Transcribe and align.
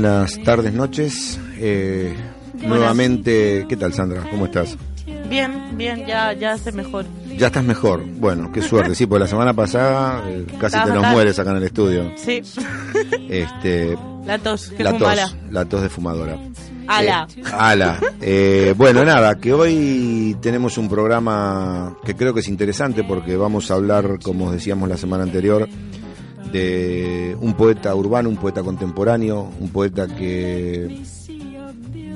buenas 0.00 0.38
tardes, 0.42 0.74
noches. 0.74 1.40
Eh, 1.56 2.14
nuevamente, 2.52 3.64
¿qué 3.66 3.78
tal 3.78 3.94
Sandra? 3.94 4.24
¿Cómo 4.30 4.44
estás? 4.44 4.76
Bien, 5.30 5.74
bien, 5.74 6.04
ya, 6.06 6.34
ya 6.34 6.52
estoy 6.52 6.74
mejor. 6.74 7.06
Ya 7.38 7.46
estás 7.46 7.64
mejor. 7.64 8.04
Bueno, 8.04 8.52
qué 8.52 8.60
suerte. 8.60 8.94
Sí, 8.94 9.06
porque 9.06 9.20
la 9.20 9.26
semana 9.26 9.54
pasada 9.54 10.22
eh, 10.28 10.44
casi 10.60 10.78
te 10.84 10.92
nos 10.92 11.06
mueres 11.06 11.38
acá 11.38 11.52
en 11.52 11.56
el 11.56 11.62
estudio. 11.62 12.12
Sí. 12.16 12.42
Este, 13.28 13.96
La 14.24 14.38
tos, 14.38 14.68
que 14.68 14.84
la 14.84 14.96
tos, 14.96 15.36
la 15.50 15.64
tos 15.64 15.82
de 15.82 15.88
fumadora. 15.88 16.36
Ala. 16.86 17.26
Eh, 17.34 17.42
ala. 17.52 17.98
Eh, 18.20 18.74
bueno, 18.76 19.04
nada, 19.04 19.36
que 19.36 19.52
hoy 19.52 20.36
tenemos 20.42 20.76
un 20.76 20.88
programa 20.88 21.96
que 22.04 22.14
creo 22.14 22.34
que 22.34 22.40
es 22.40 22.48
interesante 22.48 23.02
porque 23.02 23.36
vamos 23.36 23.70
a 23.70 23.74
hablar, 23.74 24.18
como 24.22 24.52
decíamos 24.52 24.88
la 24.88 24.96
semana 24.96 25.24
anterior, 25.24 25.68
de 26.52 27.36
un 27.40 27.54
poeta 27.54 27.94
urbano, 27.94 28.28
un 28.28 28.36
poeta 28.36 28.62
contemporáneo, 28.62 29.48
un 29.60 29.68
poeta 29.70 30.06
que 30.06 31.02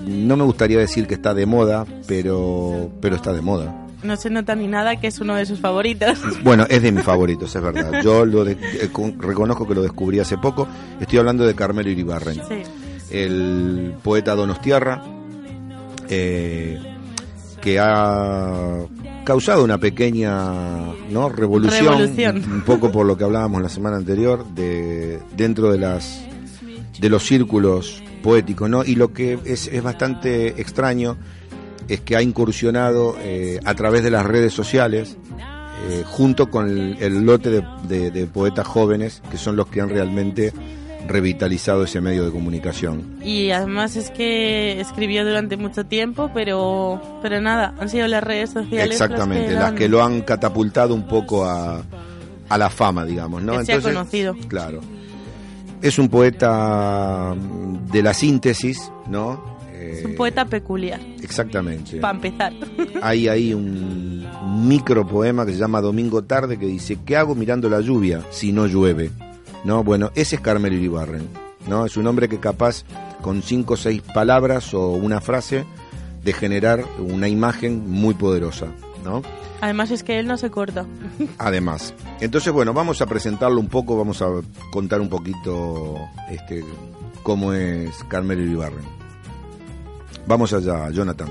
no 0.07 0.37
me 0.37 0.45
gustaría 0.45 0.79
decir 0.79 1.07
que 1.07 1.15
está 1.15 1.35
de 1.35 1.47
moda, 1.47 1.85
pero, 2.07 2.91
pero 3.01 3.17
está 3.17 3.33
de 3.33 3.41
moda. 3.43 3.87
No 4.03 4.17
se 4.17 4.31
nota 4.31 4.55
ni 4.55 4.67
nada 4.67 4.97
que 4.97 5.09
es 5.09 5.21
uno 5.21 5.35
de 5.35 5.45
sus 5.45 5.61
favoritos. 5.61 6.19
Bueno, 6.43 6.65
es 6.71 6.81
de 6.83 6.91
mis 6.91 7.05
favoritos, 7.05 7.55
es 7.55 7.63
verdad. 7.63 8.01
Yo 8.03 8.25
lo 8.25 8.45
de- 8.45 8.53
eh, 8.53 8.89
con- 8.91 9.21
reconozco 9.21 9.69
que 9.69 9.75
lo 9.75 9.83
descubrí 9.83 10.19
hace 10.21 10.39
poco. 10.39 10.67
Estoy 11.01 11.19
hablando 11.19 11.47
de 11.47 11.55
Carmelo 11.55 11.91
Iribarren. 11.91 12.37
Sí. 12.49 12.63
el 13.13 13.93
poeta 14.05 14.37
Donostiarra, 14.37 15.03
eh, 16.09 16.79
que 17.61 17.79
ha 17.81 18.77
causado 19.25 19.65
una 19.65 19.79
pequeña 19.79 20.53
¿no? 21.11 21.29
revolución, 21.29 21.99
Revolución. 21.99 22.37
un 22.53 22.63
poco 22.63 22.91
por 22.91 23.07
lo 23.07 23.17
que 23.17 23.25
hablábamos 23.25 23.63
la 23.63 23.69
semana 23.69 23.97
anterior, 23.97 24.45
de 24.55 25.19
dentro 25.37 25.71
de 25.71 25.79
las 25.79 26.23
de 26.99 27.09
los 27.09 27.25
círculos 27.25 28.03
poéticos, 28.23 28.69
¿no? 28.69 28.85
Y 28.85 28.95
lo 28.97 29.13
que 29.13 29.39
es, 29.45 29.67
es 29.69 29.83
bastante 29.83 30.61
extraño 30.61 31.17
es 31.89 32.01
que 32.01 32.15
ha 32.17 32.23
incursionado 32.23 33.17
eh, 33.21 33.59
a 33.65 33.75
través 33.75 34.03
de 34.05 34.11
las 34.11 34.27
redes 34.27 34.53
sociales, 34.53 35.17
eh, 35.89 36.03
junto 36.07 36.51
con 36.51 36.69
el, 36.69 36.97
el 37.01 37.23
lote 37.25 37.49
de, 37.51 37.65
de- 37.89 38.11
de 38.11 38.27
poetas 38.27 38.67
jóvenes, 38.67 39.23
que 39.31 39.39
son 39.39 39.57
los 39.57 39.67
que 39.69 39.81
han 39.81 39.89
realmente 39.89 40.53
revitalizado 41.09 41.85
ese 41.85 42.01
medio 42.01 42.25
de 42.25 42.31
comunicación. 42.31 43.17
Y 43.25 43.51
además 43.51 43.97
es 43.97 44.11
que 44.11 44.81
escribió 44.81 45.25
durante 45.25 45.57
mucho 45.57 45.85
tiempo, 45.85 46.31
pero 46.35 47.01
pero 47.23 47.41
nada, 47.41 47.75
han 47.81 47.89
sido 47.89 48.07
las 48.09 48.23
redes 48.23 48.51
sociales 48.51 48.93
Exactamente, 49.01 49.53
las 49.55 49.73
que 49.73 49.89
lo 49.89 50.03
han 50.03 50.21
catapultado 50.23 50.95
un 50.95 51.07
poco 51.07 51.45
a, 51.45 51.83
a 52.49 52.59
la 52.59 52.71
fama, 52.71 53.05
digamos, 53.05 53.43
¿no? 53.43 53.59
Que 53.59 53.65
sea 53.65 53.81
conocido. 53.81 54.35
Claro. 54.49 54.81
Es 55.83 55.99
un 55.99 56.09
poeta 56.09 57.35
de 57.91 58.03
la 58.03 58.13
síntesis, 58.15 58.93
¿no? 59.09 59.59
Es 59.81 60.05
un 60.05 60.11
Eh, 60.13 60.15
poeta 60.15 60.45
peculiar, 60.45 61.01
Exactamente. 61.23 61.99
para 62.01 62.15
empezar. 62.15 62.53
Hay 63.03 63.29
ahí 63.29 63.55
un 63.55 64.27
micro 64.69 65.07
poema 65.07 65.47
que 65.47 65.53
se 65.53 65.59
llama 65.59 65.81
Domingo 65.81 66.23
Tarde 66.23 66.59
que 66.59 66.67
dice, 66.67 66.99
¿qué 67.05 67.17
hago 67.17 67.35
mirando 67.35 67.69
la 67.71 67.81
lluvia 67.81 68.23
si 68.31 68.53
no 68.53 68.67
llueve? 68.67 69.11
¿No? 69.65 69.85
Bueno, 69.85 70.11
ese 70.15 70.37
es 70.37 70.41
Carmelo 70.41 70.77
Iribarren, 70.77 71.29
¿no? 71.69 71.85
Es 71.85 71.97
un 71.97 72.07
hombre 72.07 72.29
que 72.29 72.41
capaz 72.41 72.85
con 73.21 73.43
cinco 73.43 73.75
o 73.75 73.77
seis 73.77 74.03
palabras 74.03 74.73
o 74.73 74.89
una 74.91 75.21
frase 75.21 75.65
de 76.25 76.33
generar 76.33 76.85
una 76.99 77.29
imagen 77.29 77.89
muy 77.91 78.15
poderosa, 78.15 78.67
¿no? 79.05 79.23
Además 79.61 79.91
es 79.91 80.03
que 80.03 80.19
él 80.19 80.27
no 80.27 80.39
se 80.39 80.51
corta. 80.51 80.87
Además. 81.39 81.95
Entonces, 82.21 82.53
bueno, 82.53 82.73
vamos 82.73 83.03
a 83.03 83.07
presentarlo 83.07 83.61
un 83.61 83.69
poco, 83.69 83.97
vamos 83.97 84.23
a 84.23 84.29
contar 84.73 85.01
un 85.01 85.09
poquito 85.09 85.97
este, 86.31 86.65
cómo 87.23 87.53
es 87.53 87.93
Carmelo 88.09 88.43
Iribarren. 88.43 89.01
Vamos 90.27 90.53
allá, 90.53 90.91
Jonathan. 90.91 91.29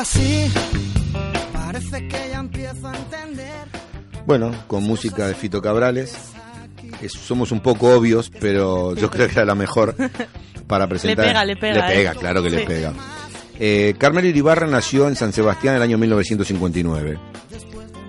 Ahora 0.00 0.08
sí, 0.12 0.50
parece 1.52 2.08
que 2.08 2.28
ya 2.30 2.38
empiezo 2.38 2.88
a 2.88 2.96
entender. 2.96 3.68
Bueno, 4.24 4.50
con 4.66 4.82
música 4.82 5.26
de 5.26 5.34
Fito 5.34 5.60
Cabrales. 5.60 6.16
Es- 7.02 7.12
somos 7.12 7.52
un 7.52 7.60
poco 7.60 7.88
obvios, 7.94 8.30
pero 8.40 8.94
yo 8.94 9.10
creo 9.10 9.26
que 9.26 9.34
era 9.34 9.44
la 9.44 9.54
mejor 9.54 9.94
para 10.66 10.86
presentar. 10.86 11.26
pega, 11.26 11.44
le 11.44 11.54
pega, 11.54 11.86
Le 11.86 11.94
pega, 11.94 12.12
¿eh? 12.12 12.16
claro 12.18 12.42
que 12.42 12.48
le 12.48 12.60
pega. 12.64 12.94
Eh, 13.58 13.94
Carmelo 13.98 14.26
Iribarra 14.26 14.66
nació 14.66 15.06
en 15.06 15.16
San 15.16 15.34
Sebastián 15.34 15.74
en 15.74 15.76
el 15.76 15.82
año 15.82 15.98
1959. 15.98 17.18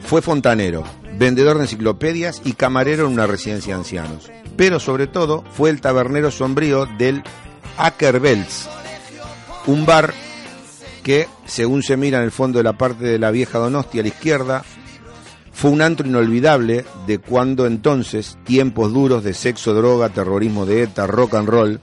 Fue 0.05 0.21
fontanero, 0.21 0.85
vendedor 1.17 1.57
de 1.57 1.63
enciclopedias 1.63 2.41
y 2.45 2.53
camarero 2.53 3.05
en 3.07 3.11
una 3.11 3.27
residencia 3.27 3.73
de 3.73 3.79
ancianos. 3.79 4.31
Pero 4.55 4.79
sobre 4.79 5.07
todo 5.07 5.43
fue 5.57 5.69
el 5.69 5.81
tabernero 5.81 6.31
sombrío 6.31 6.85
del 6.97 7.21
Ackerbels, 7.77 8.69
un 9.67 9.85
bar 9.85 10.13
que, 11.01 11.27
según 11.45 11.83
se 11.83 11.97
mira 11.97 12.19
en 12.19 12.23
el 12.25 12.31
fondo 12.31 12.57
de 12.59 12.63
la 12.63 12.73
parte 12.73 13.03
de 13.05 13.19
la 13.19 13.31
vieja 13.31 13.57
Donosti 13.59 13.99
a 13.99 14.03
la 14.03 14.07
izquierda, 14.09 14.63
fue 15.53 15.69
un 15.71 15.81
antro 15.81 16.07
inolvidable 16.07 16.85
de 17.05 17.19
cuando 17.19 17.65
entonces, 17.65 18.37
tiempos 18.45 18.93
duros 18.93 19.23
de 19.23 19.33
sexo, 19.33 19.73
droga, 19.73 20.09
terrorismo 20.09 20.65
de 20.65 20.83
ETA, 20.83 21.07
rock 21.07 21.35
and 21.35 21.49
roll. 21.49 21.81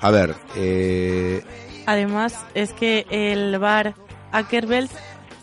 A 0.00 0.10
ver, 0.10 0.34
eh, 0.56 1.42
Además 1.86 2.44
es 2.54 2.72
que 2.72 3.06
el 3.10 3.58
bar 3.58 3.94
Ackerbelt 4.32 4.90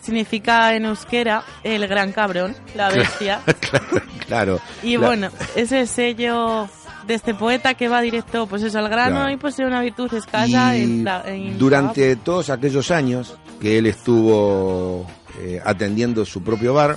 significa 0.02 0.74
en 0.76 0.84
euskera 0.84 1.42
el 1.64 1.86
gran 1.88 2.12
cabrón, 2.12 2.54
la 2.74 2.90
bestia. 2.90 3.40
claro. 4.26 4.60
Y 4.82 4.96
la- 4.96 5.06
bueno, 5.06 5.30
ese 5.56 5.86
sello 5.86 6.68
de 7.06 7.14
este 7.14 7.34
poeta 7.34 7.74
que 7.74 7.88
va 7.88 8.00
directo 8.00 8.46
pues 8.46 8.62
eso 8.62 8.78
al 8.78 8.88
grano 8.88 9.16
Claro. 9.16 9.30
y 9.32 9.36
posee 9.36 9.66
una 9.66 9.80
virtud 9.82 10.12
escasa 10.14 10.76
en 10.76 11.04
la- 11.04 11.22
en- 11.26 11.58
durante 11.58 12.16
todos 12.16 12.50
aquellos 12.50 12.90
años 12.90 13.34
que 13.60 13.78
él 13.78 13.86
estuvo 13.86 15.06
eh, 15.40 15.60
atendiendo 15.64 16.24
su 16.24 16.42
propio 16.42 16.74
bar, 16.74 16.96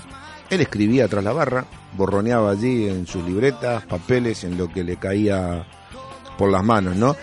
él 0.49 0.61
escribía 0.61 1.07
tras 1.07 1.23
la 1.23 1.33
barra, 1.33 1.65
borroneaba 1.97 2.51
allí 2.51 2.87
en 2.87 3.07
sus 3.07 3.23
libretas, 3.25 3.83
papeles, 3.85 4.43
en 4.43 4.57
lo 4.57 4.67
que 4.71 4.83
le 4.83 4.97
caía 4.97 5.65
por 6.37 6.51
las 6.51 6.63
manos, 6.63 6.95
¿no? 6.95 7.15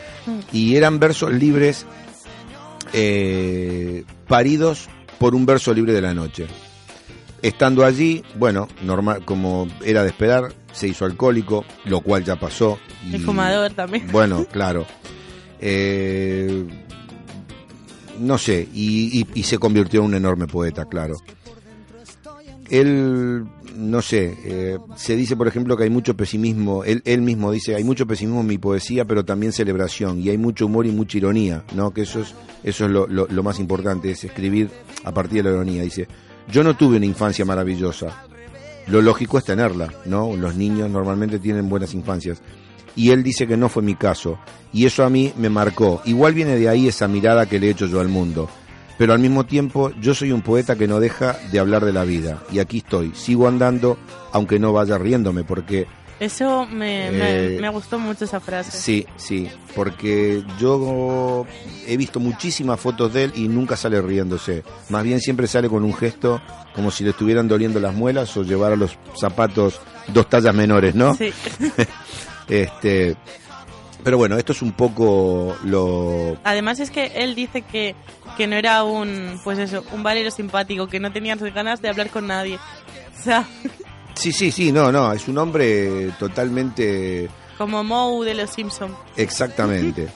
Y 0.53 0.75
eran 0.77 0.99
versos 0.99 1.33
libres 1.33 1.87
eh, 2.93 4.05
paridos 4.29 4.89
por 5.19 5.35
un 5.35 5.47
verso 5.47 5.73
libre 5.73 5.93
de 5.93 6.01
la 6.03 6.15
noche. 6.15 6.47
Estando 7.45 7.85
allí, 7.85 8.23
bueno, 8.39 8.69
normal, 8.85 9.23
como 9.25 9.69
era 9.85 10.03
de 10.03 10.09
esperar, 10.09 10.53
se 10.73 10.89
hizo 10.89 11.05
alcohólico, 11.05 11.65
lo 11.85 12.01
cual 12.01 12.25
ya 12.25 12.37
pasó. 12.37 12.79
y 13.07 13.19
fumador 13.19 13.73
también. 13.75 14.09
Bueno, 14.11 14.47
claro. 14.51 14.87
Eh, 15.61 16.65
no 18.19 18.39
sé, 18.39 18.67
y, 18.73 19.21
y- 19.21 19.27
y 19.35 19.43
se 19.43 19.59
convirtió 19.59 20.01
en 20.01 20.07
un 20.07 20.15
enorme 20.15 20.47
poeta, 20.47 20.87
claro. 20.87 21.17
Él, 22.71 23.45
no 23.77 24.01
sé, 24.01 24.35
eh, 24.45 24.79
se 24.97 25.15
dice, 25.15 25.37
por 25.37 25.47
ejemplo, 25.47 25.77
que 25.77 25.85
hay 25.85 25.91
mucho 25.91 26.17
pesimismo, 26.17 26.83
él, 26.85 27.03
él 27.05 27.21
mismo 27.21 27.53
dice, 27.53 27.75
hay 27.75 27.85
mucho 27.85 28.07
pesimismo 28.07 28.41
en 28.41 28.47
mi 28.47 28.57
poesía, 28.59 29.05
pero 29.05 29.25
también 29.25 29.53
celebración, 29.53 30.19
y 30.21 30.31
hay 30.31 30.39
mucho 30.39 30.65
humor 30.67 30.87
y 30.87 30.93
mucha 30.93 31.19
ironía, 31.19 31.63
¿no? 31.75 31.91
Que 31.93 32.03
eso 32.03 32.21
es, 32.21 32.35
eso 32.63 32.87
es 32.87 32.91
lo, 32.91 33.07
lo- 33.07 33.27
lo 33.29 33.43
más 33.43 33.61
importante, 33.61 34.11
es 34.11 34.25
escribir 34.25 34.71
a 35.05 35.13
partir 35.13 35.43
de 35.43 35.51
la 35.51 35.57
ironía. 35.57 35.83
Dice, 35.83 36.09
yo 36.51 36.63
no 36.63 36.75
tuve 36.77 36.97
una 36.97 37.07
infancia 37.07 37.45
maravillosa, 37.45 38.25
lo 38.87 39.01
lógico 39.01 39.39
es 39.39 39.45
tenerla, 39.45 39.93
¿no? 40.05 40.37
Los 40.37 40.57
niños 40.57 40.91
normalmente 40.91 41.39
tienen 41.39 41.69
buenas 41.69 41.95
infancias. 41.95 42.43
Y 42.97 43.11
él 43.11 43.23
dice 43.23 43.47
que 43.47 43.57
no 43.57 43.69
fue 43.69 43.83
mi 43.83 43.95
caso. 43.95 44.39
Y 44.73 44.87
eso 44.87 45.05
a 45.05 45.11
mí 45.11 45.33
me 45.37 45.49
marcó. 45.49 46.03
Igual 46.05 46.35
viene 46.35 46.57
de 46.57 46.69
ahí 46.69 46.87
esa 46.87 47.09
mirada 47.09 47.47
que 47.47 47.59
le 47.59 47.69
he 47.69 47.71
hecho 47.71 47.87
yo 47.87 48.01
al 48.01 48.09
mundo. 48.09 48.49
Pero 48.99 49.13
al 49.13 49.19
mismo 49.19 49.45
tiempo 49.45 49.91
yo 50.01 50.15
soy 50.15 50.31
un 50.31 50.43
poeta 50.43 50.77
que 50.77 50.87
no 50.87 51.01
deja 51.01 51.37
de 51.51 51.59
hablar 51.59 51.85
de 51.85 51.93
la 51.93 52.05
vida. 52.05 52.43
Y 52.53 52.61
aquí 52.61 52.79
estoy, 52.79 53.13
sigo 53.15 53.49
andando, 53.49 53.99
aunque 54.33 54.61
no 54.61 54.73
vaya 54.73 54.99
riéndome, 54.99 55.43
porque 55.43 55.87
Eso 56.25 56.67
me, 56.67 57.11
me- 57.11 57.55
Eh, 57.57 57.59
me 57.61 57.69
gustó 57.69 57.99
mucho 57.99 58.25
esa 58.25 58.41
frase. 58.41 58.71
sí, 58.71 59.07
sí, 59.17 59.49
porque 59.75 60.43
yo 60.59 61.47
he 61.87 61.97
visto 61.97 62.21
muchísimas 62.21 62.81
fotos 62.81 63.13
de 63.13 63.25
él 63.25 63.33
y 63.35 63.49
nunca 63.49 63.77
sale 63.77 64.01
riéndose. 64.01 64.63
Más 64.89 65.03
bien 65.03 65.21
siempre 65.21 65.47
sale 65.47 65.69
con 65.69 65.85
un 65.85 65.95
gesto 65.95 66.41
como 66.75 66.91
si 66.91 67.05
le 67.05 67.11
estuvieran 67.11 67.47
doliendo 67.49 67.79
las 67.81 67.95
muelas 67.95 68.37
o 68.37 68.43
llevara 68.43 68.75
los 68.77 68.97
zapatos 69.17 69.81
dos 70.09 70.29
tallas 70.29 70.55
menores, 70.55 70.95
¿no? 70.95 71.15
Sí. 71.15 71.33
Este, 72.49 73.17
Pero 74.03 74.19
bueno, 74.19 74.37
esto 74.37 74.53
es 74.53 74.61
un 74.61 74.73
poco 74.73 75.57
lo... 75.65 76.37
Además 76.45 76.79
es 76.81 76.91
que 76.91 77.07
él 77.15 77.35
dice 77.35 77.63
que, 77.63 77.95
que 78.37 78.47
no 78.47 78.55
era 78.57 78.85
un, 78.85 79.41
pues 79.45 79.59
eso, 79.59 79.83
un 79.93 80.03
valero 80.03 80.31
simpático, 80.31 80.87
que 80.87 81.01
no 81.01 81.11
tenía 81.11 81.37
ganas 81.37 81.81
de 81.81 81.89
hablar 81.89 82.11
con 82.11 82.27
nadie. 82.27 82.59
O 83.19 83.23
sea, 83.25 83.47
Sí, 84.15 84.33
sí, 84.33 84.51
sí, 84.51 84.73
no, 84.73 84.91
no, 84.93 85.13
es 85.13 85.27
un 85.29 85.39
hombre 85.39 86.11
totalmente... 86.19 87.29
como 87.59 87.83
Moe 87.85 88.25
de 88.27 88.35
los 88.35 88.51
Simpson. 88.51 88.95
Exactamente. 89.17 90.09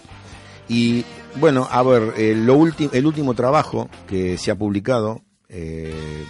Y 0.68 1.04
bueno, 1.36 1.66
a 1.70 1.82
ver, 1.82 2.14
eh, 2.16 2.34
lo 2.36 2.54
el 2.92 3.06
último 3.06 3.34
trabajo 3.34 3.88
que 4.06 4.36
se 4.38 4.50
ha 4.50 4.54
publicado, 4.54 5.22
eh, 5.48 6.24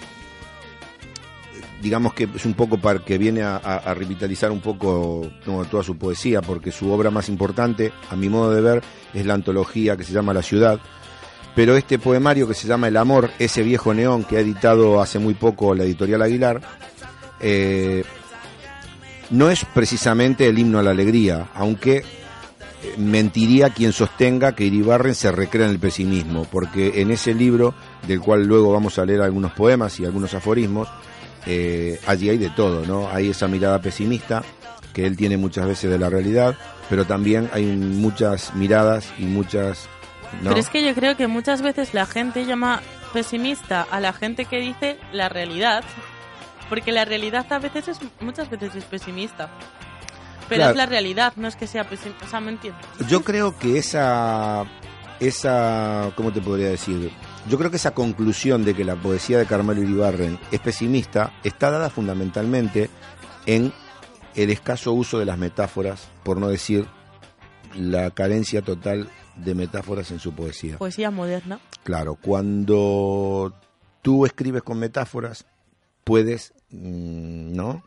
digamos 1.82 2.14
que 2.14 2.28
es 2.34 2.44
un 2.44 2.54
poco 2.54 2.78
para 2.78 3.00
que 3.04 3.18
viene 3.18 3.42
a, 3.42 3.56
a- 3.56 3.76
a 3.78 3.94
revitalizar 3.94 4.50
un 4.50 4.60
poco 4.60 5.28
toda 5.70 5.82
su 5.82 5.96
poesía, 5.96 6.40
porque 6.42 6.72
su 6.72 6.90
obra 6.92 7.10
más 7.10 7.28
importante, 7.28 7.92
a 8.10 8.16
mi 8.16 8.28
modo 8.28 8.52
de 8.52 8.60
ver, 8.60 8.82
es 9.14 9.26
la 9.26 9.34
antología 9.34 9.96
que 9.96 10.04
se 10.04 10.12
llama 10.12 10.32
La 10.34 10.42
Ciudad. 10.42 10.80
Pero 11.54 11.76
este 11.76 11.98
poemario 11.98 12.46
que 12.46 12.54
se 12.54 12.68
llama 12.68 12.88
El 12.88 12.96
Amor, 12.96 13.30
ese 13.38 13.62
viejo 13.62 13.92
neón 13.92 14.22
que 14.24 14.36
ha 14.36 14.40
editado 14.40 15.00
hace 15.00 15.18
muy 15.18 15.34
poco 15.34 15.74
la 15.74 15.84
editorial 15.84 16.22
Aguilar, 16.22 16.60
eh, 17.40 18.04
no 19.30 19.50
es 19.50 19.64
precisamente 19.66 20.48
el 20.48 20.58
himno 20.58 20.78
a 20.78 20.82
la 20.82 20.90
alegría, 20.90 21.48
aunque 21.54 21.98
eh, 21.98 22.04
mentiría 22.96 23.70
quien 23.70 23.92
sostenga 23.92 24.54
que 24.54 24.64
Iribarren 24.64 25.14
se 25.14 25.30
recrea 25.32 25.66
en 25.66 25.72
el 25.72 25.78
pesimismo, 25.78 26.46
porque 26.50 27.00
en 27.00 27.10
ese 27.10 27.34
libro, 27.34 27.74
del 28.06 28.20
cual 28.20 28.46
luego 28.46 28.72
vamos 28.72 28.98
a 28.98 29.04
leer 29.04 29.20
algunos 29.22 29.52
poemas 29.52 29.98
y 30.00 30.04
algunos 30.04 30.32
aforismos, 30.34 30.88
eh, 31.46 32.00
allí 32.06 32.28
hay 32.28 32.38
de 32.38 32.50
todo, 32.50 32.84
¿no? 32.86 33.08
Hay 33.10 33.30
esa 33.30 33.48
mirada 33.48 33.80
pesimista 33.80 34.42
que 34.92 35.06
él 35.06 35.16
tiene 35.16 35.36
muchas 35.36 35.66
veces 35.66 35.90
de 35.90 35.98
la 35.98 36.10
realidad, 36.10 36.56
pero 36.88 37.04
también 37.04 37.48
hay 37.52 37.64
muchas 37.64 38.54
miradas 38.54 39.12
y 39.18 39.24
muchas... 39.24 39.88
Pero 40.42 40.56
es 40.56 40.68
que 40.68 40.84
yo 40.84 40.94
creo 40.94 41.16
que 41.16 41.26
muchas 41.26 41.62
veces 41.62 41.94
la 41.94 42.04
gente 42.04 42.44
llama 42.44 42.82
pesimista 43.12 43.86
a 43.90 44.00
la 44.00 44.12
gente 44.12 44.44
que 44.44 44.58
dice 44.58 44.98
la 45.12 45.28
realidad, 45.28 45.84
porque 46.68 46.92
la 46.92 47.04
realidad 47.04 47.46
a 47.52 47.58
veces 47.58 47.88
es, 47.88 47.98
muchas 48.20 48.50
veces 48.50 48.74
es 48.74 48.84
pesimista. 48.84 49.50
Pero 50.48 50.60
Claro. 50.60 50.70
es 50.70 50.76
la 50.78 50.86
realidad, 50.86 51.32
no 51.36 51.46
es 51.46 51.56
que 51.56 51.66
sea 51.66 51.84
pesimista, 51.88 52.24
o 52.24 52.28
sea, 52.28 52.40
¿me 52.40 52.52
entiendes? 52.52 52.84
Yo 53.08 53.22
creo 53.22 53.58
que 53.58 53.76
esa, 53.78 54.64
esa, 55.20 56.10
¿cómo 56.16 56.32
te 56.32 56.40
podría 56.40 56.68
decir? 56.70 57.10
Yo 57.48 57.58
creo 57.58 57.70
que 57.70 57.76
esa 57.76 57.90
conclusión 57.92 58.64
de 58.64 58.74
que 58.74 58.84
la 58.84 58.96
poesía 58.96 59.38
de 59.38 59.46
Carmelo 59.46 59.82
Iribarren 59.82 60.38
es 60.50 60.60
pesimista 60.60 61.32
está 61.44 61.70
dada 61.70 61.90
fundamentalmente 61.90 62.88
en 63.46 63.72
el 64.34 64.50
escaso 64.50 64.92
uso 64.92 65.18
de 65.18 65.24
las 65.26 65.36
metáforas, 65.38 66.08
por 66.22 66.38
no 66.38 66.48
decir 66.48 66.86
la 67.74 68.10
carencia 68.10 68.62
total 68.62 69.08
de 69.36 69.54
metáforas 69.54 70.10
en 70.10 70.18
su 70.18 70.32
poesía. 70.32 70.78
Poesía 70.78 71.10
moderna. 71.10 71.60
Claro, 71.84 72.14
cuando 72.16 73.54
tú 74.02 74.24
escribes 74.26 74.62
con 74.62 74.78
metáforas, 74.78 75.44
puedes, 76.04 76.54
¿no? 76.70 77.84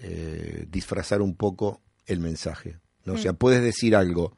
Eh, 0.00 0.66
disfrazar 0.70 1.22
un 1.22 1.34
poco 1.34 1.82
el 2.06 2.20
mensaje. 2.20 2.78
¿no? 3.04 3.14
O 3.14 3.18
sea, 3.18 3.32
puedes 3.32 3.62
decir 3.62 3.96
algo 3.96 4.36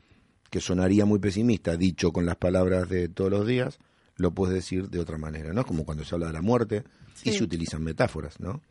que 0.51 0.61
sonaría 0.61 1.05
muy 1.05 1.19
pesimista, 1.19 1.77
dicho 1.77 2.13
con 2.13 2.27
las 2.27 2.37
palabras 2.37 2.89
de 2.89 3.09
todos 3.09 3.31
los 3.31 3.47
días, 3.47 3.79
lo 4.17 4.33
puedes 4.33 4.55
decir 4.55 4.89
de 4.89 5.01
otra 5.01 5.19
manera, 5.19 5.53
¿no? 5.53 5.65
Como 5.65 5.85
cuando 5.85 6.05
se 6.05 6.15
habla 6.15 6.29
de 6.29 6.33
la 6.33 6.43
muerte 6.43 6.85
y 7.23 7.33
se 7.33 7.45
utilizan 7.45 7.83
metáforas, 7.83 8.41
¿no? 8.41 8.63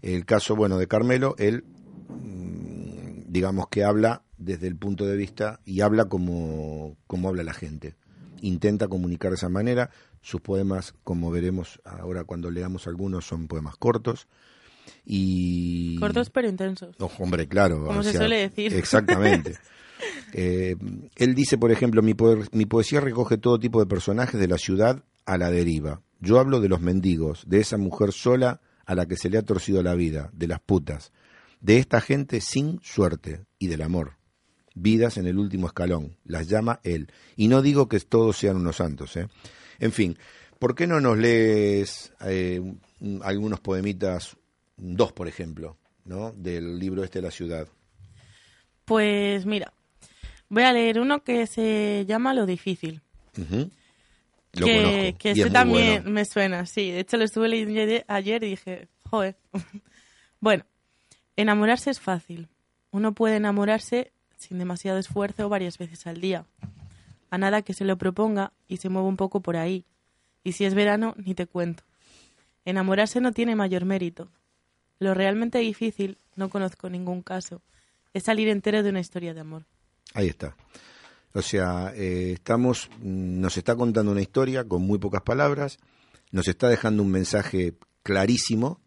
El 0.00 0.24
caso, 0.24 0.56
bueno, 0.56 0.78
de 0.78 0.86
Carmelo, 0.86 1.34
él, 1.38 1.64
mm, 2.08 3.30
digamos 3.30 3.68
que 3.68 3.84
habla 3.84 4.22
desde 4.36 4.68
el 4.68 4.76
punto 4.76 5.04
de 5.04 5.16
vista 5.16 5.60
y 5.64 5.80
habla 5.80 6.06
como, 6.06 6.96
como 7.06 7.28
habla 7.28 7.42
la 7.42 7.52
gente. 7.52 7.96
Intenta 8.40 8.86
comunicar 8.88 9.30
de 9.32 9.36
esa 9.36 9.48
manera. 9.48 9.90
Sus 10.20 10.40
poemas, 10.40 10.94
como 11.04 11.30
veremos 11.30 11.80
ahora 11.84 12.24
cuando 12.24 12.50
leamos 12.50 12.86
algunos, 12.86 13.26
son 13.26 13.48
poemas 13.48 13.76
cortos. 13.76 14.28
Y... 15.04 15.98
Cortos 15.98 16.30
pero 16.30 16.48
intensos. 16.48 16.96
Oh, 16.98 17.10
hombre, 17.18 17.46
claro. 17.46 17.84
Como 17.84 18.00
o 18.00 18.02
se 18.02 18.12
suele 18.12 18.36
decir. 18.36 18.74
Exactamente. 18.74 19.56
Eh, 20.32 20.76
él 21.16 21.34
dice, 21.34 21.58
por 21.58 21.72
ejemplo, 21.72 22.02
mi, 22.02 22.14
mi 22.52 22.66
poesía 22.66 23.00
recoge 23.00 23.36
todo 23.36 23.58
tipo 23.58 23.80
de 23.80 23.86
personajes 23.86 24.38
de 24.38 24.46
la 24.46 24.58
ciudad 24.58 25.02
a 25.26 25.38
la 25.38 25.50
deriva. 25.50 26.02
Yo 26.20 26.38
hablo 26.38 26.60
de 26.60 26.68
los 26.68 26.80
mendigos, 26.80 27.44
de 27.48 27.58
esa 27.58 27.78
mujer 27.78 28.12
sola 28.12 28.60
a 28.86 28.94
la 28.94 29.06
que 29.06 29.16
se 29.16 29.28
le 29.28 29.38
ha 29.38 29.42
torcido 29.42 29.82
la 29.82 29.94
vida, 29.94 30.30
de 30.32 30.46
las 30.46 30.60
putas, 30.60 31.12
de 31.60 31.78
esta 31.78 32.00
gente 32.00 32.40
sin 32.40 32.80
suerte 32.82 33.44
y 33.58 33.66
del 33.66 33.82
amor. 33.82 34.16
Vidas 34.74 35.16
en 35.16 35.26
el 35.26 35.38
último 35.38 35.66
escalón, 35.66 36.16
las 36.24 36.48
llama 36.48 36.80
él. 36.84 37.12
Y 37.36 37.48
no 37.48 37.62
digo 37.62 37.88
que 37.88 37.98
todos 38.00 38.38
sean 38.38 38.56
unos 38.56 38.76
santos. 38.76 39.16
¿eh? 39.16 39.28
En 39.78 39.92
fin, 39.92 40.18
¿por 40.58 40.74
qué 40.74 40.86
no 40.86 41.00
nos 41.00 41.16
lees 41.18 42.12
eh, 42.26 42.60
un- 43.00 43.20
algunos 43.22 43.60
poemitas, 43.60 44.36
dos 44.76 45.12
por 45.12 45.28
ejemplo, 45.28 45.76
¿no? 46.04 46.32
del 46.32 46.78
libro 46.78 47.04
este 47.04 47.18
de 47.20 47.22
la 47.26 47.30
ciudad? 47.30 47.68
Pues 48.84 49.44
mira, 49.46 49.72
voy 50.48 50.62
a 50.62 50.72
leer 50.72 50.98
uno 51.00 51.22
que 51.22 51.46
se 51.46 52.04
llama 52.08 52.34
Lo 52.34 52.46
difícil. 52.46 53.02
Lo 54.54 54.66
que, 54.66 54.82
conozco. 54.82 55.18
que 55.18 55.30
este 55.32 55.50
también 55.50 56.02
bueno. 56.02 56.10
me 56.10 56.24
suena, 56.24 56.66
sí. 56.66 56.90
De 56.90 57.00
hecho, 57.00 57.16
lo 57.18 57.24
estuve 57.24 57.48
leyendo 57.48 57.80
ayer- 57.80 58.04
ayer 58.08 58.42
y 58.44 58.50
dije, 58.50 58.88
joder. 59.08 59.36
bueno, 60.40 60.64
enamorarse 61.36 61.90
es 61.90 62.00
fácil. 62.00 62.48
Uno 62.90 63.12
puede 63.12 63.36
enamorarse 63.36 64.10
sin 64.38 64.58
demasiado 64.58 64.98
esfuerzo 64.98 65.48
varias 65.48 65.76
veces 65.78 66.06
al 66.06 66.20
día. 66.20 66.46
A 67.30 67.38
nada 67.38 67.62
que 67.62 67.74
se 67.74 67.84
lo 67.84 67.98
proponga 67.98 68.52
y 68.68 68.78
se 68.78 68.88
mueva 68.88 69.08
un 69.08 69.16
poco 69.16 69.40
por 69.40 69.56
ahí. 69.56 69.84
Y 70.44 70.52
si 70.52 70.64
es 70.64 70.74
verano, 70.74 71.14
ni 71.16 71.34
te 71.34 71.46
cuento. 71.46 71.82
Enamorarse 72.64 73.20
no 73.20 73.32
tiene 73.32 73.56
mayor 73.56 73.84
mérito. 73.84 74.28
Lo 74.98 75.14
realmente 75.14 75.58
difícil, 75.58 76.18
no 76.36 76.48
conozco 76.48 76.90
ningún 76.90 77.22
caso, 77.22 77.62
es 78.14 78.24
salir 78.24 78.48
entero 78.48 78.82
de 78.82 78.90
una 78.90 79.00
historia 79.00 79.34
de 79.34 79.40
amor. 79.40 79.64
Ahí 80.14 80.28
está. 80.28 80.56
O 81.34 81.42
sea, 81.42 81.92
eh, 81.94 82.32
estamos, 82.32 82.90
nos 83.00 83.56
está 83.56 83.76
contando 83.76 84.10
una 84.12 84.22
historia 84.22 84.64
con 84.64 84.82
muy 84.82 84.98
pocas 84.98 85.22
palabras, 85.22 85.78
nos 86.32 86.48
está 86.48 86.68
dejando 86.68 87.02
un 87.02 87.10
mensaje 87.10 87.74
clarísimo 88.02 88.80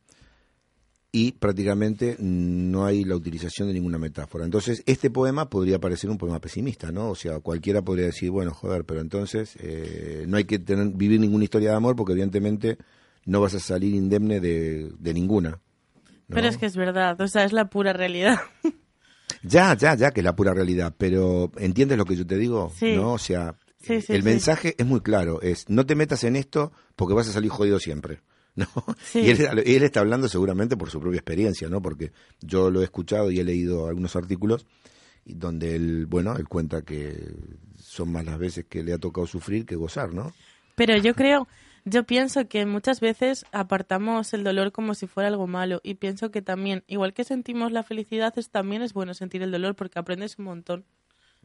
y 1.12 1.34
prácticamente 1.34 2.15
no 2.20 2.86
hay 2.86 3.03
la 3.03 3.15
utilización 3.15 3.68
de 3.68 3.74
ninguna 3.74 3.98
metáfora. 3.98 4.46
Entonces, 4.46 4.82
este 4.86 5.10
poema 5.10 5.50
podría 5.50 5.80
parecer 5.80 6.10
un 6.10 6.18
poema 6.18 6.39
pesimista, 6.39 6.91
¿no? 6.91 7.10
O 7.10 7.15
sea, 7.15 7.39
cualquiera 7.39 7.82
podría 7.82 8.06
decir, 8.06 8.32
bueno, 8.32 8.53
joder, 8.53 8.86
pero 8.86 9.01
entonces 9.01 9.58
eh, 9.60 10.24
no 10.27 10.38
hay 10.38 10.46
que 10.46 10.60
tener, 10.60 10.88
vivir 10.89 11.20
ninguna 11.20 11.44
historia 11.44 11.72
de 11.72 11.75
amor 11.75 11.98
porque 11.98 12.13
evidentemente 12.13 12.77
no 13.25 13.41
vas 13.41 13.53
a 13.56 13.60
salir 13.60 13.94
indemne 13.94 14.39
de, 14.39 14.89
de 14.98 15.13
ninguna. 15.13 15.50
¿no? 15.51 15.60
Pero 16.36 16.48
es 16.48 16.58
que 16.58 16.65
es 16.65 16.77
verdad, 16.77 17.20
o 17.20 17.27
sea, 17.27 17.44
es 17.44 17.51
la 17.51 17.70
pura 17.70 17.94
realidad. 17.94 18.39
Ya, 19.44 19.75
ya, 19.75 19.96
ya, 19.96 20.12
que 20.12 20.20
es 20.20 20.24
la 20.24 20.36
pura 20.36 20.53
realidad, 20.53 20.94
pero 20.96 21.51
¿entiendes 21.58 21.98
lo 21.98 22.06
que 22.06 22.15
yo 22.15 22.27
te 22.27 22.38
digo? 22.38 22.72
Sí. 22.77 22.96
¿No? 22.96 23.13
O 23.13 23.18
sea, 23.18 23.56
Sí, 23.82 24.01
sí, 24.01 24.13
el 24.13 24.22
mensaje 24.22 24.75
es 24.77 24.86
muy 24.86 25.01
claro, 25.01 25.41
es 25.41 25.68
no 25.68 25.86
te 25.88 25.96
metas 25.96 26.24
en 26.24 26.36
esto 26.36 26.72
porque 26.96 27.15
vas 27.15 27.27
a 27.27 27.32
salir 27.32 27.50
jodido 27.50 27.80
siempre. 27.80 28.22
¿No? 28.55 28.67
Sí. 29.03 29.20
Y 29.20 29.29
él, 29.29 29.63
él 29.65 29.84
está 29.84 30.01
hablando 30.01 30.27
seguramente 30.27 30.75
por 30.75 30.89
su 30.89 31.00
propia 31.00 31.20
experiencia, 31.20 31.70
¿no? 31.70 31.81
Porque 31.81 32.12
yo 32.41 32.70
lo 32.70 32.81
he 32.81 32.84
escuchado 32.84 33.31
y 33.31 33.39
he 33.39 33.43
leído 33.43 33.88
algunos 33.88 34.15
artículos 34.15 34.65
y 35.25 35.36
donde 35.36 35.75
él, 35.75 36.05
bueno, 36.08 36.36
él 36.36 36.48
cuenta 36.48 36.81
que 36.81 37.34
son 37.77 38.12
más 38.12 38.25
las 38.25 38.38
veces 38.38 38.65
que 38.67 38.84
le 38.84 38.93
ha 38.93 38.98
tocado 38.98 39.27
sufrir 39.27 39.65
que 39.65 39.75
gozar, 39.75 40.13
¿no? 40.13 40.34
Pero 40.75 40.98
yo 40.98 41.13
creo, 41.13 41.48
yo 41.86 42.03
pienso 42.03 42.48
que 42.48 42.65
muchas 42.65 43.00
veces 43.00 43.46
apartamos 43.51 44.34
el 44.34 44.43
dolor 44.43 44.72
como 44.72 44.96
si 44.96 45.08
fuera 45.08 45.29
algo 45.29 45.48
malo 45.48 45.79
y 45.84 45.96
pienso 45.96 46.31
que 46.31 46.41
también, 46.41 46.84
igual 46.88 47.13
que 47.13 47.24
sentimos 47.24 47.72
la 47.72 47.84
felicidad, 47.84 48.34
es, 48.38 48.50
también 48.50 48.81
es 48.81 48.93
bueno 48.93 49.13
sentir 49.13 49.41
el 49.43 49.51
dolor 49.51 49.75
porque 49.75 50.00
aprendes 50.00 50.38
un 50.39 50.46
montón. 50.46 50.86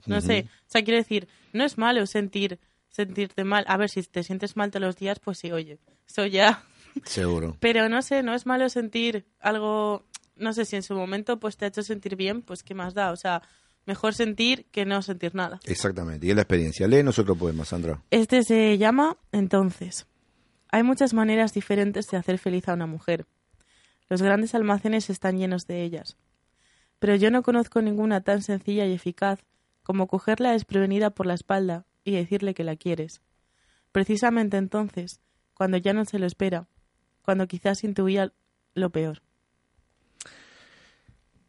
No 0.04 0.20
sé, 0.20 0.46
o 0.46 0.70
sea, 0.70 0.84
quiero 0.84 0.98
decir, 0.98 1.26
no 1.54 1.64
es 1.64 1.78
malo 1.78 2.04
sentir 2.06 2.58
sentirte 2.90 3.44
mal. 3.44 3.64
A 3.66 3.76
ver, 3.76 3.88
si 3.88 4.02
te 4.02 4.22
sientes 4.22 4.56
mal 4.56 4.70
todos 4.70 4.82
los 4.82 4.96
días, 4.96 5.20
pues 5.20 5.38
sí, 5.38 5.52
oye, 5.52 5.78
eso 6.06 6.26
ya. 6.26 6.64
Seguro. 7.04 7.56
Pero 7.60 7.88
no 7.88 8.02
sé, 8.02 8.22
no 8.22 8.34
es 8.34 8.46
malo 8.46 8.68
sentir 8.68 9.26
algo, 9.40 10.04
no 10.36 10.52
sé, 10.52 10.64
si 10.64 10.76
en 10.76 10.82
su 10.82 10.94
momento 10.94 11.38
pues 11.38 11.56
te 11.56 11.64
ha 11.64 11.68
hecho 11.68 11.82
sentir 11.82 12.16
bien, 12.16 12.42
pues 12.42 12.62
qué 12.62 12.74
más 12.74 12.94
da. 12.94 13.12
O 13.12 13.16
sea, 13.16 13.42
mejor 13.86 14.14
sentir 14.14 14.66
que 14.70 14.84
no 14.84 15.02
sentir 15.02 15.34
nada. 15.34 15.60
Exactamente. 15.64 16.26
Y 16.26 16.30
es 16.30 16.36
la 16.36 16.42
experiencia. 16.42 16.86
Léenos 16.86 17.18
otro 17.18 17.36
poema, 17.36 17.64
Sandra. 17.64 18.02
Este 18.10 18.42
se 18.42 18.76
llama 18.78 19.16
Entonces. 19.32 20.06
Hay 20.68 20.82
muchas 20.82 21.14
maneras 21.14 21.54
diferentes 21.54 22.06
de 22.08 22.16
hacer 22.16 22.38
feliz 22.38 22.68
a 22.68 22.74
una 22.74 22.86
mujer. 22.86 23.26
Los 24.08 24.22
grandes 24.22 24.54
almacenes 24.54 25.10
están 25.10 25.38
llenos 25.38 25.66
de 25.66 25.82
ellas. 25.82 26.16
Pero 26.98 27.14
yo 27.14 27.30
no 27.30 27.42
conozco 27.42 27.82
ninguna 27.82 28.20
tan 28.22 28.42
sencilla 28.42 28.86
y 28.86 28.92
eficaz 28.92 29.40
como 29.82 30.06
cogerla 30.06 30.52
desprevenida 30.52 31.10
por 31.10 31.26
la 31.26 31.34
espalda 31.34 31.86
y 32.04 32.12
decirle 32.12 32.54
que 32.54 32.64
la 32.64 32.76
quieres. 32.76 33.22
Precisamente 33.92 34.56
entonces, 34.56 35.20
cuando 35.54 35.76
ya 35.76 35.92
no 35.92 36.04
se 36.04 36.18
lo 36.18 36.26
espera, 36.26 36.68
cuando 37.26 37.48
quizás 37.48 37.82
intuía 37.82 38.32
lo 38.74 38.90
peor. 38.90 39.20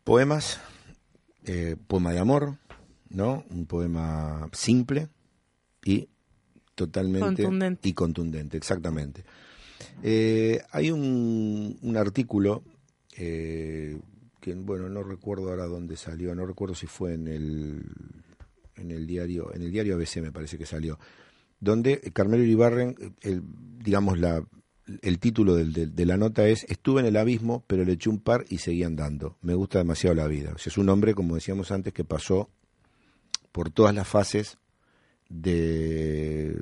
Poemas, 0.03 0.59
eh, 1.45 1.75
poema 1.87 2.11
de 2.11 2.19
amor, 2.19 2.57
¿no? 3.09 3.45
Un 3.51 3.67
poema 3.67 4.49
simple 4.53 5.07
y 5.85 6.09
totalmente 6.73 7.43
Contundente. 7.43 7.87
y 7.87 7.93
contundente, 7.93 8.57
exactamente. 8.57 9.23
Eh, 10.01 10.61
hay 10.71 10.89
un, 10.89 11.77
un 11.79 11.97
artículo 11.97 12.63
eh, 13.15 13.99
que, 14.41 14.55
bueno, 14.55 14.89
no 14.89 15.03
recuerdo 15.03 15.49
ahora 15.49 15.65
dónde 15.65 15.95
salió, 15.95 16.33
no 16.33 16.47
recuerdo 16.47 16.73
si 16.73 16.87
fue 16.87 17.13
en 17.13 17.27
el 17.27 17.83
en 18.77 18.91
el 18.91 19.05
diario 19.05 19.53
en 19.53 19.61
el 19.61 19.71
diario 19.71 19.95
ABC 19.95 20.17
me 20.17 20.31
parece 20.31 20.57
que 20.57 20.65
salió, 20.65 20.97
donde 21.59 21.99
Carmelo 22.13 22.43
Iribarren, 22.43 22.95
el, 23.21 23.43
digamos 23.79 24.17
la 24.17 24.43
el 25.01 25.19
título 25.19 25.55
del- 25.55 25.95
de 25.95 26.05
la 26.05 26.17
nota 26.17 26.47
es 26.47 26.63
Estuve 26.69 27.01
en 27.01 27.07
el 27.07 27.17
abismo, 27.17 27.63
pero 27.67 27.83
le 27.83 27.93
eché 27.93 28.09
un 28.09 28.19
par 28.19 28.45
y 28.49 28.59
seguí 28.59 28.83
andando. 28.83 29.37
Me 29.41 29.53
gusta 29.53 29.79
demasiado 29.79 30.15
la 30.15 30.27
vida. 30.27 30.53
O 30.55 30.57
sea, 30.57 30.71
es 30.71 30.77
un 30.77 30.89
hombre, 30.89 31.13
como 31.13 31.35
decíamos 31.35 31.71
antes, 31.71 31.93
que 31.93 32.03
pasó 32.03 32.49
por 33.51 33.69
todas 33.69 33.93
las 33.93 34.07
fases 34.07 34.57
de, 35.29 36.57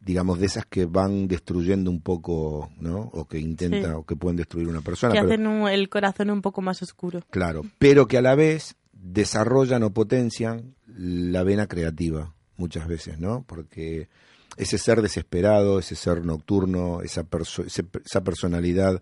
digamos, 0.00 0.38
de 0.38 0.46
esas 0.46 0.66
que 0.66 0.86
van 0.86 1.28
destruyendo 1.28 1.90
un 1.90 2.00
poco, 2.00 2.70
¿no? 2.80 3.10
O 3.12 3.26
que 3.26 3.38
intentan, 3.38 3.82
Sí. 3.82 3.96
o 3.96 4.04
que 4.06 4.16
pueden 4.16 4.36
destruir 4.36 4.68
una 4.68 4.80
persona. 4.80 5.12
que 5.12 5.20
pero- 5.20 5.32
hacen 5.32 5.46
un- 5.46 5.68
el 5.68 5.88
corazón 5.88 6.30
un 6.30 6.42
poco 6.42 6.62
más 6.62 6.82
oscuro. 6.82 7.22
Claro, 7.30 7.62
pero 7.78 8.06
que 8.06 8.18
a 8.18 8.22
la 8.22 8.34
vez 8.34 8.76
desarrollan 8.92 9.82
o 9.82 9.92
potencian 9.92 10.74
la 10.86 11.42
vena 11.44 11.66
creativa 11.66 12.34
muchas 12.56 12.88
veces, 12.88 13.18
¿no? 13.18 13.44
Porque 13.46 14.08
ese 14.58 14.76
ser 14.76 15.00
desesperado, 15.00 15.78
ese 15.78 15.94
ser 15.94 16.24
nocturno, 16.24 17.00
esa, 17.02 17.22
perso- 17.24 17.64
ese- 17.64 17.86
esa 18.04 18.22
personalidad 18.22 19.00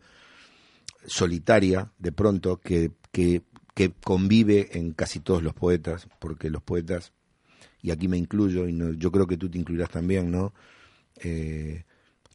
solitaria, 1.07 1.91
de 1.99 2.13
pronto, 2.13 2.59
que, 2.61 2.93
que, 3.13 3.43
que 3.75 3.93
convive 4.05 4.71
en 4.79 4.93
casi 4.93 5.21
todos 5.21 5.43
los 5.43 5.55
poetas, 5.55 6.09
porque 6.19 6.51
los 6.51 6.63
poetas, 6.63 7.13
y 7.83 7.91
aquí 7.91 8.09
me 8.09 8.17
incluyo, 8.17 8.67
y 8.69 8.73
no- 8.73 8.93
yo 8.93 9.11
creo 9.13 9.27
que 9.27 9.37
tú 9.37 9.49
te 9.49 9.59
incluirás 9.59 9.91
también, 9.91 10.31
¿no? 10.31 10.53
Eh, 11.17 11.85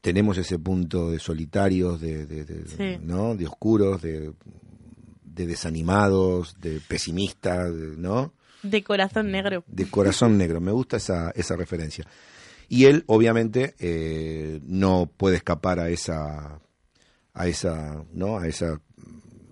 tenemos 0.00 0.36
ese 0.38 0.58
punto 0.58 1.10
de 1.10 1.18
solitarios, 1.18 2.00
de, 2.00 2.26
de- 2.26 2.44
de- 2.44 2.68
Sí. 2.68 3.04
¿no? 3.04 3.36
de 3.36 3.46
oscuros, 3.46 4.02
de, 4.02 4.32
de 5.24 5.46
desanimados, 5.46 6.56
de 6.60 6.80
pesimistas, 6.80 7.70
¿no? 7.72 8.32
De 8.62 8.82
corazón 8.82 9.30
negro. 9.30 9.64
De 9.66 9.88
corazón 9.88 10.36
negro. 10.38 10.60
Me 10.60 10.72
gusta 10.72 10.96
esa, 10.96 11.30
esa 11.32 11.56
referencia. 11.56 12.04
Y 12.72 12.86
él, 12.86 13.04
obviamente, 13.06 13.74
eh, 13.80 14.58
no 14.64 15.04
puede 15.14 15.36
escapar 15.36 15.78
a 15.78 15.90
esa, 15.90 16.58
a 17.34 17.46
esa, 17.46 18.02
¿no? 18.14 18.38
A 18.38 18.46
esa, 18.46 18.80